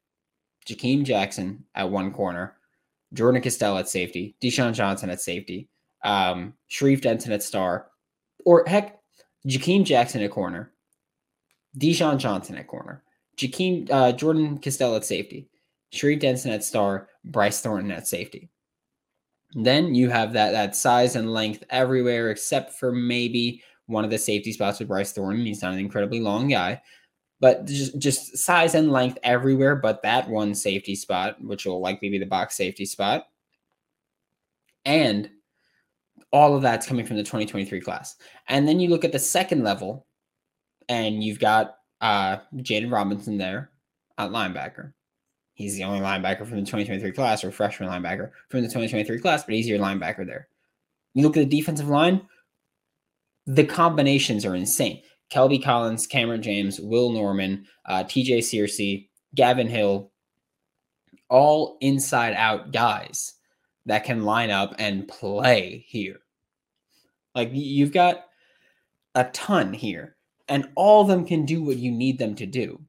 Jakeem 0.67 1.05
Jackson 1.05 1.65
at 1.77 1.89
one 1.89 2.13
corner, 2.13 2.57
Jordan 3.13 3.43
Castell 3.43 3.79
at 3.79 3.89
safety, 3.89 4.35
Dijon 4.41 4.75
Johnson 4.75 5.11
at 5.11 5.21
safety, 5.21 5.69
um, 6.03 6.55
Sharif 6.67 7.03
Denson 7.03 7.33
at 7.33 7.43
star, 7.45 7.87
or 8.45 8.65
heck, 8.67 9.00
Jakeem 9.47 9.85
Jackson 9.85 10.23
at 10.23 10.31
corner, 10.31 10.71
Dijon 11.77 12.19
Johnson 12.19 12.57
at 12.57 12.67
corner, 12.67 13.03
Jakeem 13.37 13.91
uh, 13.91 14.13
Jordan 14.13 14.59
Castell 14.59 14.97
at 14.97 15.05
safety, 15.05 15.49
Sharif 15.93 16.21
Denson 16.21 16.53
at 16.53 16.65
star, 16.65 17.09
Bryce 17.25 17.61
Thornton 17.61 17.91
at 17.91 18.07
safety. 18.07 18.51
Then 19.55 19.95
you 19.95 20.11
have 20.11 20.33
that 20.35 20.53
that 20.53 20.77
size 20.77 21.17
and 21.17 21.33
length 21.33 21.65
everywhere 21.71 22.31
except 22.31 22.75
for 22.75 22.93
maybe 22.93 23.63
one 23.87 24.05
of 24.05 24.11
the 24.11 24.19
safety 24.19 24.53
spots 24.53 24.79
with 24.79 24.89
Bryce 24.89 25.13
Thornton. 25.13 25.45
He's 25.45 25.63
not 25.63 25.73
an 25.73 25.81
incredibly 25.81 26.21
long 26.21 26.49
guy, 26.49 26.81
but 27.41 27.67
just 27.67 27.99
just 27.99 28.37
size 28.39 28.75
and 28.75 28.93
length 28.93 29.19
everywhere. 29.23 29.75
But 29.75 30.03
that 30.03 30.29
one 30.29 30.55
safety 30.55 30.95
spot, 30.95 31.43
which 31.43 31.65
will 31.67 31.81
likely 31.81 32.11
be 32.11 32.19
the 32.19 32.27
box 32.27 32.57
safety 32.57 32.85
spot, 32.85 33.27
and 34.85 35.31
all 36.33 36.55
of 36.55 36.63
that's 36.63 36.87
coming 36.87 37.07
from 37.07 37.17
the 37.17 37.23
2023 37.23 37.81
class. 37.81 38.17
And 38.49 38.67
then 38.67 38.81
you 38.81 38.89
look 38.89 39.05
at 39.05 39.13
the 39.13 39.19
second 39.19 39.65
level, 39.65 40.07
and 40.89 41.23
you've 41.23 41.41
got 41.41 41.77
uh, 42.01 42.39
Jaden 42.57 42.93
Robinson 42.93 43.39
there 43.39 43.71
at 44.19 44.31
linebacker. 44.31 44.93
He's 45.55 45.77
the 45.77 45.85
only 45.85 46.01
linebacker 46.01 46.47
from 46.47 46.61
the 46.61 46.67
2023 46.67 47.13
class, 47.13 47.45
or 47.45 47.51
freshman 47.51 47.89
linebacker 47.89 48.31
from 48.49 48.63
the 48.63 48.69
2023 48.69 49.19
class, 49.19 49.45
but 49.45 49.55
he's 49.55 49.69
your 49.69 49.79
linebacker 49.79 50.27
there. 50.27 50.49
You 51.15 51.23
look 51.23 51.37
at 51.37 51.49
the 51.49 51.59
defensive 51.59 51.89
line, 51.89 52.23
the 53.47 53.65
combinations 53.65 54.47
are 54.47 54.55
insane. 54.55 55.03
Kelby 55.33 55.63
Collins, 55.63 56.07
Kamran 56.07 56.43
James, 56.43 56.81
Will 56.81 57.11
Norman, 57.11 57.67
uh, 57.87 58.05
TJ 58.05 58.39
Searcy, 58.39 59.09
Gavin 59.35 59.69
Hill, 59.69 60.11
all 61.29 61.79
inside 61.81 62.35
out 62.35 62.73
guys 62.73 63.35
that 63.87 64.05
can 64.05 64.25
line 64.25 64.51
up 64.51 64.75
and 64.79 65.09
play 65.09 65.85
here. 65.89 66.21
Like 67.35 67.51
you've 67.53 67.93
got 67.93 68.27
a 69.15 69.25
ton 69.25 69.73
here, 69.73 70.17
and 70.49 70.69
all 70.75 71.03
of 71.03 71.09
them 71.09 71.25
can 71.25 71.45
do 71.45 71.63
what 71.63 71.77
you 71.77 71.91
need 71.91 72.19
them 72.19 72.35
to 72.37 72.47
do. 72.47 72.81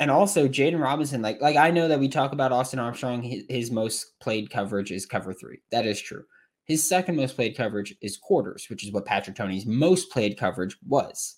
And 0.00 0.10
also 0.10 0.48
Jaden 0.48 0.82
Robinson, 0.82 1.22
like 1.22 1.40
like 1.40 1.56
I 1.56 1.70
know 1.70 1.88
that 1.88 2.00
we 2.00 2.08
talk 2.08 2.32
about 2.32 2.52
Austin 2.52 2.80
Armstrong, 2.80 3.22
his, 3.22 3.44
his 3.48 3.70
most 3.70 4.18
played 4.20 4.50
coverage 4.50 4.90
is 4.90 5.06
cover 5.06 5.32
three. 5.32 5.60
That 5.70 5.86
is 5.86 6.00
true. 6.00 6.24
His 6.64 6.86
second 6.88 7.16
most 7.16 7.36
played 7.36 7.56
coverage 7.56 7.94
is 8.02 8.16
quarters, 8.16 8.66
which 8.68 8.84
is 8.84 8.92
what 8.92 9.06
Patrick 9.06 9.36
Toney's 9.36 9.66
most 9.66 10.10
played 10.10 10.36
coverage 10.36 10.76
was. 10.86 11.36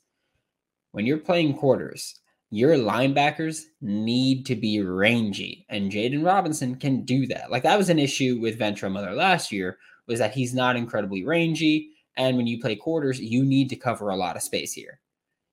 When 0.92 1.06
you're 1.06 1.18
playing 1.18 1.54
quarters, 1.54 2.20
your 2.50 2.74
linebackers 2.76 3.62
need 3.80 4.46
to 4.46 4.54
be 4.54 4.80
rangy, 4.80 5.66
and 5.68 5.90
Jaden 5.90 6.24
Robinson 6.24 6.76
can 6.76 7.04
do 7.04 7.26
that. 7.26 7.50
Like 7.50 7.62
that 7.64 7.78
was 7.78 7.88
an 7.88 7.98
issue 7.98 8.38
with 8.40 8.58
Ventrell 8.58 8.92
Miller 8.92 9.14
last 9.14 9.50
year, 9.50 9.78
was 10.06 10.18
that 10.18 10.34
he's 10.34 10.54
not 10.54 10.76
incredibly 10.76 11.24
rangy, 11.24 11.90
and 12.16 12.36
when 12.36 12.46
you 12.46 12.60
play 12.60 12.76
quarters, 12.76 13.20
you 13.20 13.44
need 13.44 13.68
to 13.70 13.76
cover 13.76 14.10
a 14.10 14.16
lot 14.16 14.36
of 14.36 14.42
space 14.42 14.72
here. 14.72 15.00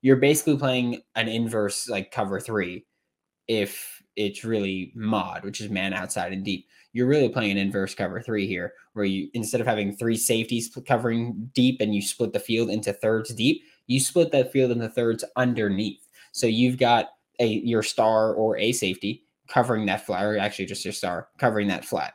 You're 0.01 0.17
basically 0.17 0.57
playing 0.57 1.01
an 1.15 1.27
inverse 1.27 1.87
like 1.87 2.11
cover 2.11 2.39
three, 2.39 2.85
if 3.47 4.01
it's 4.15 4.43
really 4.43 4.91
mod, 4.95 5.43
which 5.43 5.61
is 5.61 5.69
man 5.69 5.93
outside 5.93 6.33
and 6.33 6.43
deep 6.43 6.67
you're 6.93 7.07
really 7.07 7.29
playing 7.29 7.51
an 7.51 7.57
inverse 7.57 7.95
cover 7.95 8.21
three 8.21 8.47
here, 8.47 8.73
where 8.93 9.05
you 9.05 9.29
instead 9.33 9.61
of 9.61 9.67
having 9.67 9.95
three 9.95 10.17
safeties 10.17 10.75
covering 10.87 11.49
deep 11.53 11.79
and 11.79 11.95
you 11.95 12.01
split 12.01 12.33
the 12.33 12.39
field 12.39 12.69
into 12.69 12.91
thirds 12.93 13.33
deep, 13.33 13.63
you 13.87 13.99
split 13.99 14.31
that 14.31 14.51
field 14.51 14.71
into 14.71 14.89
thirds 14.89 15.23
underneath. 15.35 16.07
So 16.31 16.47
you've 16.47 16.77
got 16.77 17.09
a 17.39 17.45
your 17.45 17.83
star 17.83 18.33
or 18.33 18.57
a 18.57 18.71
safety 18.71 19.25
covering 19.47 19.85
that 19.87 20.05
flat, 20.05 20.23
or 20.23 20.37
actually 20.37 20.65
just 20.65 20.85
your 20.85 20.93
star 20.93 21.27
covering 21.37 21.67
that 21.67 21.85
flat. 21.85 22.13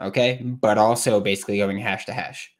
Okay, 0.00 0.42
but 0.42 0.78
also 0.78 1.20
basically 1.20 1.58
going 1.58 1.78
hash 1.78 2.04
to 2.06 2.12
hash. 2.12 2.52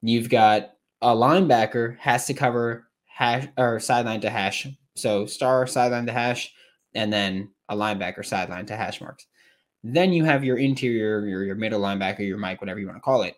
You've 0.00 0.28
got 0.28 0.72
a 1.00 1.14
linebacker 1.14 1.98
has 1.98 2.26
to 2.26 2.34
cover 2.34 2.88
hash 3.06 3.48
or 3.56 3.80
sideline 3.80 4.20
to 4.20 4.30
hash. 4.30 4.66
So 4.94 5.26
star 5.26 5.66
sideline 5.66 6.06
to 6.06 6.12
hash, 6.12 6.52
and 6.94 7.12
then 7.12 7.50
a 7.68 7.76
linebacker 7.76 8.24
sideline 8.24 8.66
to 8.66 8.76
hash 8.76 9.00
marks. 9.00 9.26
Then 9.84 10.12
you 10.12 10.24
have 10.24 10.44
your 10.44 10.58
interior, 10.58 11.26
your, 11.26 11.44
your 11.44 11.54
middle 11.56 11.80
linebacker, 11.80 12.20
your 12.20 12.38
Mike, 12.38 12.60
whatever 12.60 12.78
you 12.78 12.86
want 12.86 12.98
to 12.98 13.02
call 13.02 13.22
it, 13.22 13.34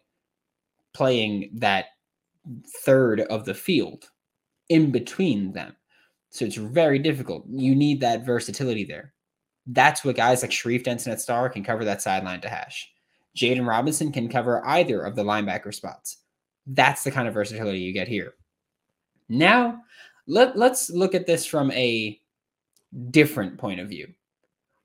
playing 0.92 1.50
that 1.54 1.86
third 2.84 3.20
of 3.22 3.46
the 3.46 3.54
field 3.54 4.10
in 4.68 4.90
between 4.90 5.52
them. 5.52 5.74
So 6.34 6.44
it's 6.44 6.56
very 6.56 6.98
difficult. 6.98 7.44
You 7.48 7.76
need 7.76 8.00
that 8.00 8.26
versatility 8.26 8.84
there. 8.84 9.14
That's 9.68 10.04
what 10.04 10.16
guys 10.16 10.42
like 10.42 10.50
Sharif 10.50 10.82
Denson 10.82 11.12
at 11.12 11.20
Star 11.20 11.48
can 11.48 11.62
cover 11.62 11.84
that 11.84 12.02
sideline 12.02 12.40
to 12.40 12.48
hash. 12.48 12.90
Jaden 13.36 13.64
Robinson 13.64 14.10
can 14.10 14.28
cover 14.28 14.60
either 14.66 15.00
of 15.02 15.14
the 15.14 15.22
linebacker 15.22 15.72
spots. 15.72 16.18
That's 16.66 17.04
the 17.04 17.12
kind 17.12 17.28
of 17.28 17.34
versatility 17.34 17.78
you 17.78 17.92
get 17.92 18.08
here. 18.08 18.34
Now, 19.28 19.82
let, 20.26 20.58
let's 20.58 20.90
look 20.90 21.14
at 21.14 21.24
this 21.24 21.46
from 21.46 21.70
a 21.70 22.18
different 23.10 23.56
point 23.56 23.78
of 23.78 23.88
view, 23.88 24.08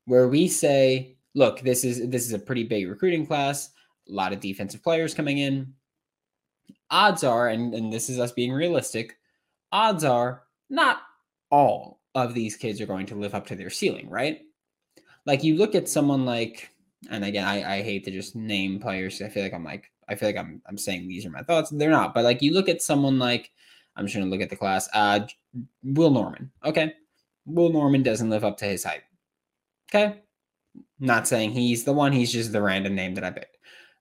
where 0.04 0.28
we 0.28 0.46
say 0.46 1.16
look, 1.34 1.62
this 1.62 1.82
is 1.82 2.08
this 2.10 2.26
is 2.26 2.32
a 2.32 2.38
pretty 2.38 2.62
big 2.62 2.88
recruiting 2.88 3.26
class, 3.26 3.70
a 4.08 4.12
lot 4.12 4.32
of 4.32 4.38
defensive 4.38 4.84
players 4.84 5.14
coming 5.14 5.38
in. 5.38 5.74
Odds 6.92 7.24
are, 7.24 7.48
and, 7.48 7.74
and 7.74 7.92
this 7.92 8.08
is 8.08 8.20
us 8.20 8.30
being 8.30 8.52
realistic, 8.52 9.16
odds 9.72 10.04
are 10.04 10.44
not 10.68 10.98
all 11.50 12.00
of 12.14 12.34
these 12.34 12.56
kids 12.56 12.80
are 12.80 12.86
going 12.86 13.06
to 13.06 13.14
live 13.14 13.34
up 13.34 13.46
to 13.48 13.56
their 13.56 13.70
ceiling, 13.70 14.08
right? 14.08 14.40
Like 15.26 15.44
you 15.44 15.56
look 15.56 15.74
at 15.74 15.88
someone 15.88 16.24
like, 16.24 16.70
and 17.10 17.24
again, 17.24 17.46
I, 17.46 17.76
I 17.76 17.82
hate 17.82 18.04
to 18.04 18.10
just 18.10 18.34
name 18.36 18.80
players. 18.80 19.20
I 19.22 19.28
feel 19.28 19.42
like 19.42 19.54
I'm 19.54 19.64
like, 19.64 19.90
I 20.08 20.14
feel 20.14 20.28
like 20.28 20.36
I'm 20.36 20.60
I'm 20.66 20.78
saying 20.78 21.06
these 21.06 21.24
are 21.24 21.30
my 21.30 21.42
thoughts. 21.42 21.70
They're 21.70 21.90
not, 21.90 22.14
but 22.14 22.24
like 22.24 22.42
you 22.42 22.52
look 22.52 22.68
at 22.68 22.82
someone 22.82 23.18
like, 23.18 23.50
I'm 23.96 24.06
just 24.06 24.16
gonna 24.16 24.30
look 24.30 24.40
at 24.40 24.50
the 24.50 24.56
class. 24.56 24.88
Uh 24.92 25.20
Will 25.82 26.10
Norman. 26.10 26.50
Okay. 26.64 26.94
Will 27.46 27.70
Norman 27.70 28.02
doesn't 28.02 28.30
live 28.30 28.44
up 28.44 28.56
to 28.58 28.64
his 28.64 28.84
hype. 28.84 29.04
Okay. 29.90 30.20
Not 30.98 31.28
saying 31.28 31.52
he's 31.52 31.84
the 31.84 31.92
one, 31.92 32.12
he's 32.12 32.32
just 32.32 32.52
the 32.52 32.62
random 32.62 32.94
name 32.94 33.14
that 33.14 33.24
I 33.24 33.30
picked. 33.30 33.56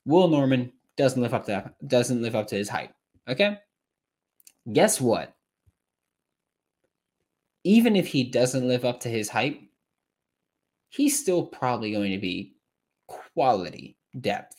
Will 0.06 0.28
Norman 0.28 0.72
doesn't 0.98 1.22
live 1.22 1.34
up 1.34 1.46
to 1.46 1.72
doesn't 1.86 2.22
live 2.22 2.36
up 2.36 2.48
to 2.48 2.56
his 2.56 2.70
hype. 2.70 2.94
Okay? 3.28 3.58
Guess 4.72 5.00
what? 5.00 5.34
Even 7.64 7.96
if 7.96 8.08
he 8.08 8.24
doesn't 8.24 8.68
live 8.68 8.86
up 8.86 9.00
to 9.02 9.10
his 9.10 9.30
hype, 9.30 9.60
he's 10.90 11.20
still 11.20 11.46
probably 11.46 11.92
going 11.92 12.12
to 12.12 12.18
be 12.18 12.56
quality 13.08 13.98
depth. 14.20 14.56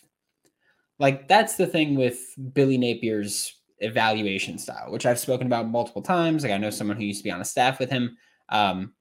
Like 0.98 1.28
that's 1.28 1.56
the 1.56 1.66
thing 1.66 1.96
with 1.96 2.18
Billy 2.52 2.76
Napier's 2.76 3.56
evaluation 3.78 4.58
style, 4.58 4.92
which 4.92 5.06
I've 5.06 5.18
spoken 5.18 5.46
about 5.46 5.68
multiple 5.68 6.02
times. 6.02 6.42
Like 6.42 6.52
I 6.52 6.58
know 6.58 6.70
someone 6.70 6.96
who 6.96 7.04
used 7.04 7.20
to 7.20 7.24
be 7.24 7.30
on 7.30 7.40
a 7.40 7.44
staff 7.44 7.78
with 7.78 7.90
him. 7.90 8.16
Um, 8.50 8.92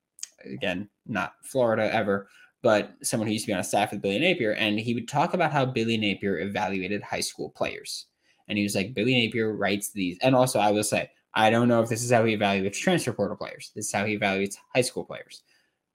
again, 0.46 0.90
not 1.06 1.34
Florida 1.44 1.94
ever, 1.94 2.30
but 2.62 2.94
someone 3.04 3.28
who 3.28 3.34
used 3.34 3.46
to 3.46 3.50
be 3.50 3.54
on 3.54 3.60
a 3.60 3.64
staff 3.64 3.92
with 3.92 4.02
Billy 4.02 4.20
Napier, 4.20 4.54
and 4.54 4.80
he 4.80 4.94
would 4.94 5.08
talk 5.08 5.34
about 5.34 5.52
how 5.52 5.66
Billy 5.66 5.98
Napier 5.98 6.40
evaluated 6.40 7.02
high 7.04 7.20
school 7.20 7.50
players. 7.50 8.08
And 8.48 8.58
he 8.58 8.64
was 8.64 8.76
like, 8.76 8.94
Billy 8.94 9.14
Napier 9.14 9.56
writes 9.56 9.92
these. 9.92 10.18
And 10.22 10.36
also, 10.36 10.60
I 10.60 10.72
will 10.72 10.84
say, 10.84 11.10
I 11.34 11.50
don't 11.50 11.68
know 11.68 11.82
if 11.82 11.90
this 11.90 12.04
is 12.04 12.12
how 12.12 12.26
he 12.26 12.36
evaluates 12.36 12.80
transfer 12.80 13.14
portal 13.14 13.38
players. 13.38 13.72
This 13.76 13.88
is 13.88 13.92
how 13.92 14.06
he 14.06 14.18
evaluates 14.18 14.56
high 14.76 14.82
school 14.82 15.06
players. 15.06 15.44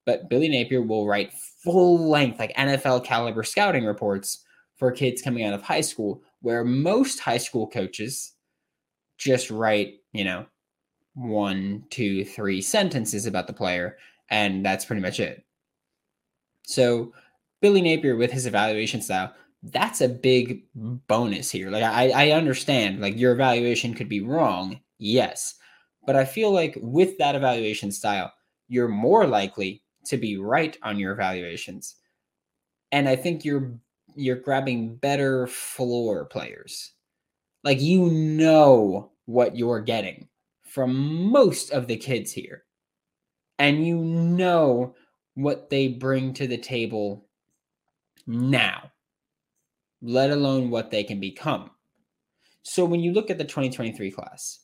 But 0.07 0.29
Billy 0.29 0.49
Napier 0.49 0.83
will 0.83 1.07
write 1.07 1.33
full 1.33 2.09
length, 2.09 2.39
like 2.39 2.55
NFL 2.57 3.05
caliber 3.05 3.43
scouting 3.43 3.85
reports 3.85 4.45
for 4.77 4.91
kids 4.93 5.23
coming 5.23 5.45
out 5.45 5.55
of 5.55 5.63
high 5.63 5.81
school, 5.81 6.23
where 6.41 6.65
most 6.65 7.21
high 7.21 7.39
school 7.39 7.67
coaches 7.67 8.33
just 9.17 9.51
write, 9.51 9.95
you 10.13 10.25
know, 10.25 10.47
one, 11.15 11.85
two, 11.91 12.25
three 12.25 12.61
sentences 12.61 13.27
about 13.27 13.47
the 13.47 13.53
player, 13.53 13.97
and 14.31 14.65
that's 14.65 14.85
pretty 14.85 15.03
much 15.03 15.21
it. 15.21 15.45
So 16.65 17.13
Billy 17.61 17.81
Napier 17.81 18.17
with 18.17 18.33
his 18.33 18.47
evaluation 18.47 19.01
style, 19.01 19.33
that's 19.63 20.01
a 20.01 20.09
big 20.09 20.65
bonus 20.75 21.51
here. 21.51 21.71
Like 21.71 21.85
I, 21.85 22.11
I 22.11 22.31
understand 22.33 23.01
like 23.01 23.17
your 23.17 23.33
evaluation 23.33 23.95
could 23.95 24.09
be 24.09 24.21
wrong, 24.21 24.81
yes. 24.99 25.55
But 26.07 26.17
I 26.17 26.25
feel 26.25 26.53
like 26.53 26.79
with 26.81 27.17
that 27.19 27.35
evaluation 27.35 27.91
style, 27.91 28.33
you're 28.69 28.89
more 28.89 29.27
likely 29.27 29.83
to 30.07 30.17
be 30.17 30.37
right 30.37 30.77
on 30.83 30.99
your 30.99 31.13
evaluations. 31.13 31.97
And 32.93 33.09
I 33.09 33.17
think 33.17 33.45
you're 33.45 33.79
you're 34.17 34.37
grabbing 34.37 34.97
better 34.97 35.47
floor 35.47 36.27
players. 36.27 36.93
Like 37.65 37.81
you 37.81 38.11
know 38.11 39.11
what 39.25 39.57
you're 39.57 39.81
getting 39.81 40.29
from 40.63 41.31
most 41.31 41.71
of 41.71 41.87
the 41.87 41.97
kids 41.97 42.31
here. 42.31 42.65
And 43.59 43.87
you 43.87 43.99
know 43.99 44.95
what 45.35 45.71
they 45.71 45.89
bring 45.89 46.35
to 46.35 46.47
the 46.47 46.59
table 46.59 47.27
now, 48.27 48.91
let 50.03 50.31
alone 50.31 50.71
what 50.71 50.91
they 50.91 51.05
can 51.05 51.21
become. 51.21 51.71
So 52.63 52.85
when 52.85 53.01
you 53.01 53.13
look 53.13 53.31
at 53.31 53.39
the 53.39 53.45
2023 53.45 54.11
class 54.11 54.61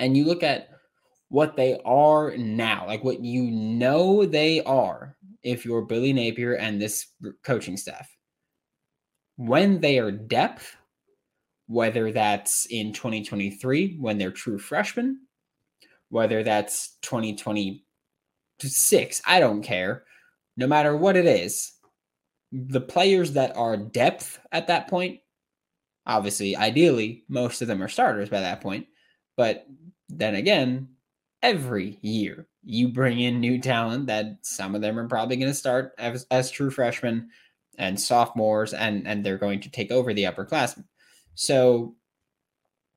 and 0.00 0.16
you 0.16 0.24
look 0.24 0.42
at 0.42 0.70
what 1.28 1.54
they 1.56 1.78
are 1.84 2.36
now, 2.36 2.84
like 2.86 3.04
what 3.04 3.22
you 3.22 3.44
know 3.44 4.26
they 4.26 4.64
are, 4.64 5.16
if 5.44 5.64
you're 5.64 5.82
Billy 5.82 6.12
Napier 6.12 6.54
and 6.54 6.80
this 6.80 7.06
coaching 7.44 7.76
staff, 7.76 8.10
when 9.36 9.78
they 9.80 10.00
are 10.00 10.10
depth, 10.10 10.74
whether 11.66 12.10
that's 12.10 12.66
in 12.66 12.92
2023 12.92 13.98
when 14.00 14.18
they're 14.18 14.32
true 14.32 14.58
freshmen, 14.58 15.20
whether 16.08 16.42
that's 16.42 16.96
2026, 17.02 19.22
I 19.24 19.38
don't 19.38 19.62
care. 19.62 20.02
No 20.56 20.66
matter 20.66 20.96
what 20.96 21.16
it 21.16 21.26
is, 21.26 21.74
the 22.50 22.80
players 22.80 23.34
that 23.34 23.56
are 23.56 23.76
depth 23.76 24.40
at 24.50 24.66
that 24.66 24.88
point, 24.88 25.20
obviously, 26.06 26.56
ideally, 26.56 27.22
most 27.28 27.62
of 27.62 27.68
them 27.68 27.80
are 27.82 27.88
starters 27.88 28.28
by 28.28 28.40
that 28.40 28.60
point. 28.60 28.88
But 29.36 29.64
then 30.10 30.34
again, 30.34 30.88
every 31.42 31.98
year 32.02 32.46
you 32.62 32.88
bring 32.88 33.20
in 33.20 33.40
new 33.40 33.58
talent 33.58 34.06
that 34.06 34.36
some 34.42 34.74
of 34.74 34.82
them 34.82 34.98
are 34.98 35.08
probably 35.08 35.36
going 35.36 35.50
to 35.50 35.54
start 35.54 35.94
as, 35.98 36.26
as 36.30 36.50
true 36.50 36.70
freshmen 36.70 37.28
and 37.78 37.98
sophomores 37.98 38.74
and 38.74 39.06
and 39.06 39.24
they're 39.24 39.38
going 39.38 39.60
to 39.60 39.70
take 39.70 39.90
over 39.90 40.12
the 40.12 40.24
upperclassmen. 40.24 40.84
So 41.34 41.94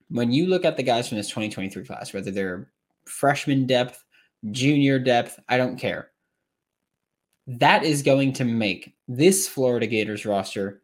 when 0.09 0.31
you 0.31 0.47
look 0.47 0.65
at 0.65 0.75
the 0.77 0.83
guys 0.83 1.07
from 1.07 1.17
this 1.17 1.29
2023 1.29 1.85
class, 1.85 2.13
whether 2.13 2.31
they're 2.31 2.69
freshman 3.05 3.65
depth, 3.65 4.03
junior 4.51 4.99
depth, 4.99 5.39
I 5.47 5.57
don't 5.57 5.77
care. 5.77 6.09
That 7.47 7.83
is 7.83 8.03
going 8.03 8.33
to 8.33 8.45
make 8.45 8.93
this 9.07 9.47
Florida 9.47 9.87
Gators 9.87 10.25
roster 10.25 10.81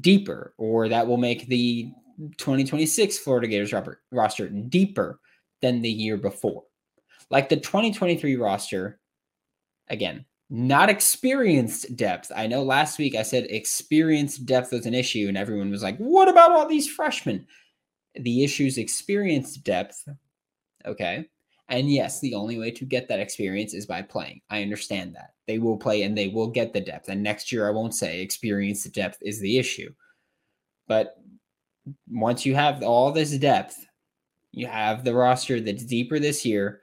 deeper, 0.00 0.54
or 0.58 0.88
that 0.88 1.06
will 1.06 1.16
make 1.16 1.46
the 1.48 1.92
2026 2.38 3.18
Florida 3.18 3.46
Gators 3.46 3.74
roster 4.10 4.48
deeper 4.48 5.20
than 5.62 5.82
the 5.82 5.90
year 5.90 6.16
before. 6.16 6.64
Like 7.30 7.48
the 7.48 7.56
2023 7.56 8.36
roster, 8.36 9.00
again, 9.88 10.24
not 10.48 10.88
experienced 10.88 11.96
depth. 11.96 12.30
I 12.34 12.46
know 12.46 12.62
last 12.62 12.98
week 12.98 13.16
I 13.16 13.22
said 13.22 13.46
experienced 13.50 14.46
depth 14.46 14.72
was 14.72 14.86
an 14.86 14.94
issue, 14.94 15.26
and 15.28 15.36
everyone 15.36 15.70
was 15.70 15.82
like, 15.82 15.98
what 15.98 16.28
about 16.28 16.52
all 16.52 16.66
these 16.66 16.88
freshmen? 16.88 17.46
The 18.14 18.44
issue 18.44 18.64
is 18.64 18.78
experienced 18.78 19.64
depth. 19.64 20.08
Okay. 20.84 21.28
And 21.68 21.90
yes, 21.90 22.20
the 22.20 22.34
only 22.34 22.58
way 22.58 22.70
to 22.70 22.84
get 22.84 23.08
that 23.08 23.18
experience 23.18 23.74
is 23.74 23.86
by 23.86 24.02
playing. 24.02 24.40
I 24.48 24.62
understand 24.62 25.16
that. 25.16 25.30
They 25.48 25.58
will 25.58 25.76
play 25.76 26.02
and 26.02 26.16
they 26.16 26.28
will 26.28 26.46
get 26.46 26.72
the 26.72 26.80
depth. 26.80 27.08
And 27.08 27.22
next 27.22 27.50
year, 27.50 27.66
I 27.66 27.72
won't 27.72 27.94
say 27.94 28.20
experienced 28.20 28.92
depth 28.92 29.18
is 29.20 29.40
the 29.40 29.58
issue. 29.58 29.92
But 30.86 31.16
once 32.08 32.46
you 32.46 32.54
have 32.54 32.84
all 32.84 33.10
this 33.10 33.32
depth, 33.32 33.84
you 34.56 34.66
have 34.66 35.04
the 35.04 35.14
roster 35.14 35.60
that's 35.60 35.84
deeper 35.84 36.18
this 36.18 36.44
year 36.44 36.80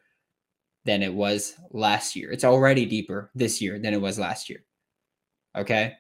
than 0.86 1.02
it 1.02 1.14
was 1.14 1.56
last 1.72 2.16
year. 2.16 2.32
It's 2.32 2.44
already 2.44 2.86
deeper 2.86 3.32
this 3.34 3.60
year 3.60 3.80
than 3.80 3.96
it 3.96 4.02
was 4.02 4.20
last 4.20 4.48
year. 4.48 4.64
Okay. 5.58 5.94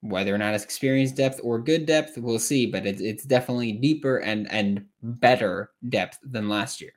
Whether 0.00 0.32
or 0.32 0.38
not 0.38 0.54
it's 0.54 0.62
experienced 0.62 1.16
depth 1.16 1.40
or 1.42 1.58
good 1.58 1.86
depth, 1.86 2.18
we'll 2.18 2.38
see, 2.38 2.66
but 2.66 2.86
it's, 2.86 3.00
it's 3.00 3.24
definitely 3.24 3.72
deeper 3.72 4.18
and, 4.18 4.50
and 4.52 4.86
better 5.02 5.72
depth 5.88 6.18
than 6.22 6.48
last 6.48 6.80
year. 6.80 6.92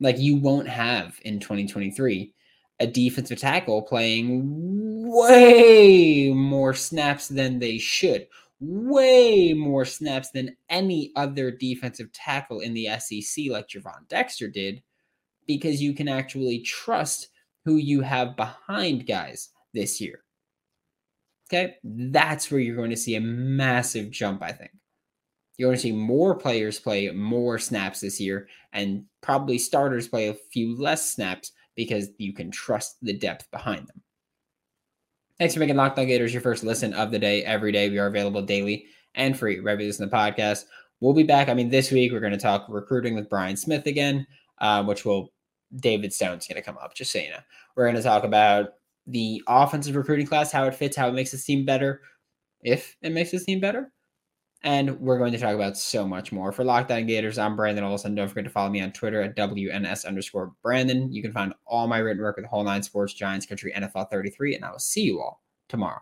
Like 0.00 0.18
you 0.18 0.36
won't 0.36 0.68
have 0.68 1.16
in 1.22 1.38
2023 1.38 2.34
a 2.80 2.86
defensive 2.88 3.38
tackle 3.38 3.82
playing 3.82 4.42
way 5.06 6.32
more 6.34 6.74
snaps 6.74 7.28
than 7.28 7.60
they 7.60 7.78
should, 7.78 8.26
way 8.60 9.52
more 9.52 9.84
snaps 9.84 10.30
than 10.30 10.56
any 10.68 11.12
other 11.16 11.50
defensive 11.50 12.12
tackle 12.12 12.60
in 12.60 12.74
the 12.74 12.88
SEC, 12.98 13.46
like 13.50 13.68
Gervon 13.68 14.08
Dexter 14.08 14.48
did 14.48 14.82
because 15.48 15.82
you 15.82 15.94
can 15.94 16.06
actually 16.06 16.60
trust 16.60 17.30
who 17.64 17.76
you 17.76 18.02
have 18.02 18.36
behind 18.36 19.06
guys 19.06 19.48
this 19.74 20.00
year. 20.00 20.22
Okay, 21.50 21.76
that's 21.82 22.50
where 22.50 22.60
you're 22.60 22.76
going 22.76 22.90
to 22.90 22.96
see 22.96 23.16
a 23.16 23.20
massive 23.20 24.10
jump, 24.10 24.42
I 24.42 24.52
think. 24.52 24.70
You're 25.56 25.68
going 25.68 25.76
to 25.76 25.82
see 25.82 25.92
more 25.92 26.36
players 26.36 26.78
play 26.78 27.10
more 27.10 27.58
snaps 27.58 28.00
this 28.00 28.20
year, 28.20 28.48
and 28.72 29.04
probably 29.22 29.58
starters 29.58 30.06
play 30.06 30.28
a 30.28 30.34
few 30.34 30.76
less 30.76 31.10
snaps 31.10 31.52
because 31.74 32.10
you 32.18 32.34
can 32.34 32.50
trust 32.50 32.98
the 33.00 33.14
depth 33.14 33.50
behind 33.50 33.88
them. 33.88 34.02
Thanks 35.38 35.54
for 35.54 35.60
making 35.60 35.76
Locked 35.76 35.96
On 36.00 36.06
Gators 36.06 36.34
your 36.34 36.42
first 36.42 36.64
listen 36.64 36.92
of 36.94 37.12
the 37.12 37.18
day 37.18 37.44
every 37.44 37.70
day. 37.70 37.88
We 37.88 37.98
are 37.98 38.08
available 38.08 38.42
daily 38.42 38.86
and 39.14 39.38
free 39.38 39.60
wherever 39.60 39.80
you 39.80 39.86
listen 39.86 40.08
to 40.08 40.10
the 40.10 40.16
podcast. 40.16 40.64
We'll 41.00 41.14
be 41.14 41.22
back. 41.22 41.48
I 41.48 41.54
mean, 41.54 41.68
this 41.68 41.92
week 41.92 42.10
we're 42.10 42.18
going 42.18 42.32
to 42.32 42.38
talk 42.38 42.66
recruiting 42.68 43.14
with 43.14 43.28
Brian 43.28 43.56
Smith 43.56 43.86
again, 43.86 44.26
uh, 44.60 44.82
which 44.82 45.04
will 45.04 45.32
David 45.76 46.12
Stone's 46.12 46.48
going 46.48 46.56
to 46.56 46.62
come 46.62 46.76
up, 46.78 46.92
just 46.92 47.12
so 47.12 47.20
you 47.20 47.30
know. 47.30 47.38
We're 47.76 47.84
going 47.84 47.94
to 47.94 48.02
talk 48.02 48.24
about 48.24 48.70
the 49.06 49.40
offensive 49.46 49.94
recruiting 49.94 50.26
class, 50.26 50.50
how 50.50 50.64
it 50.64 50.74
fits, 50.74 50.96
how 50.96 51.06
it 51.06 51.14
makes 51.14 51.30
the 51.30 51.38
team 51.38 51.64
better, 51.64 52.02
if 52.64 52.96
it 53.00 53.12
makes 53.12 53.30
the 53.30 53.38
team 53.38 53.60
better. 53.60 53.92
And 54.62 54.98
we're 54.98 55.18
going 55.18 55.32
to 55.32 55.38
talk 55.38 55.54
about 55.54 55.76
so 55.76 56.06
much 56.06 56.32
more. 56.32 56.50
For 56.50 56.64
Locked 56.64 56.90
On 56.90 57.06
Gators, 57.06 57.38
I'm 57.38 57.54
Brandon 57.54 57.84
Olson. 57.84 58.14
Don't 58.16 58.28
forget 58.28 58.44
to 58.44 58.50
follow 58.50 58.70
me 58.70 58.80
on 58.80 58.90
Twitter 58.90 59.22
at 59.22 59.36
WNS 59.36 60.04
underscore 60.04 60.52
Brandon. 60.62 61.12
You 61.12 61.22
can 61.22 61.32
find 61.32 61.54
all 61.64 61.86
my 61.86 61.98
written 61.98 62.22
work 62.22 62.36
with 62.36 62.46
Whole 62.46 62.64
Nine 62.64 62.82
Sports, 62.82 63.14
Giants 63.14 63.46
Country, 63.46 63.72
NFL 63.76 64.10
33, 64.10 64.56
and 64.56 64.64
I 64.64 64.72
will 64.72 64.78
see 64.80 65.02
you 65.02 65.20
all 65.20 65.42
tomorrow. 65.68 66.00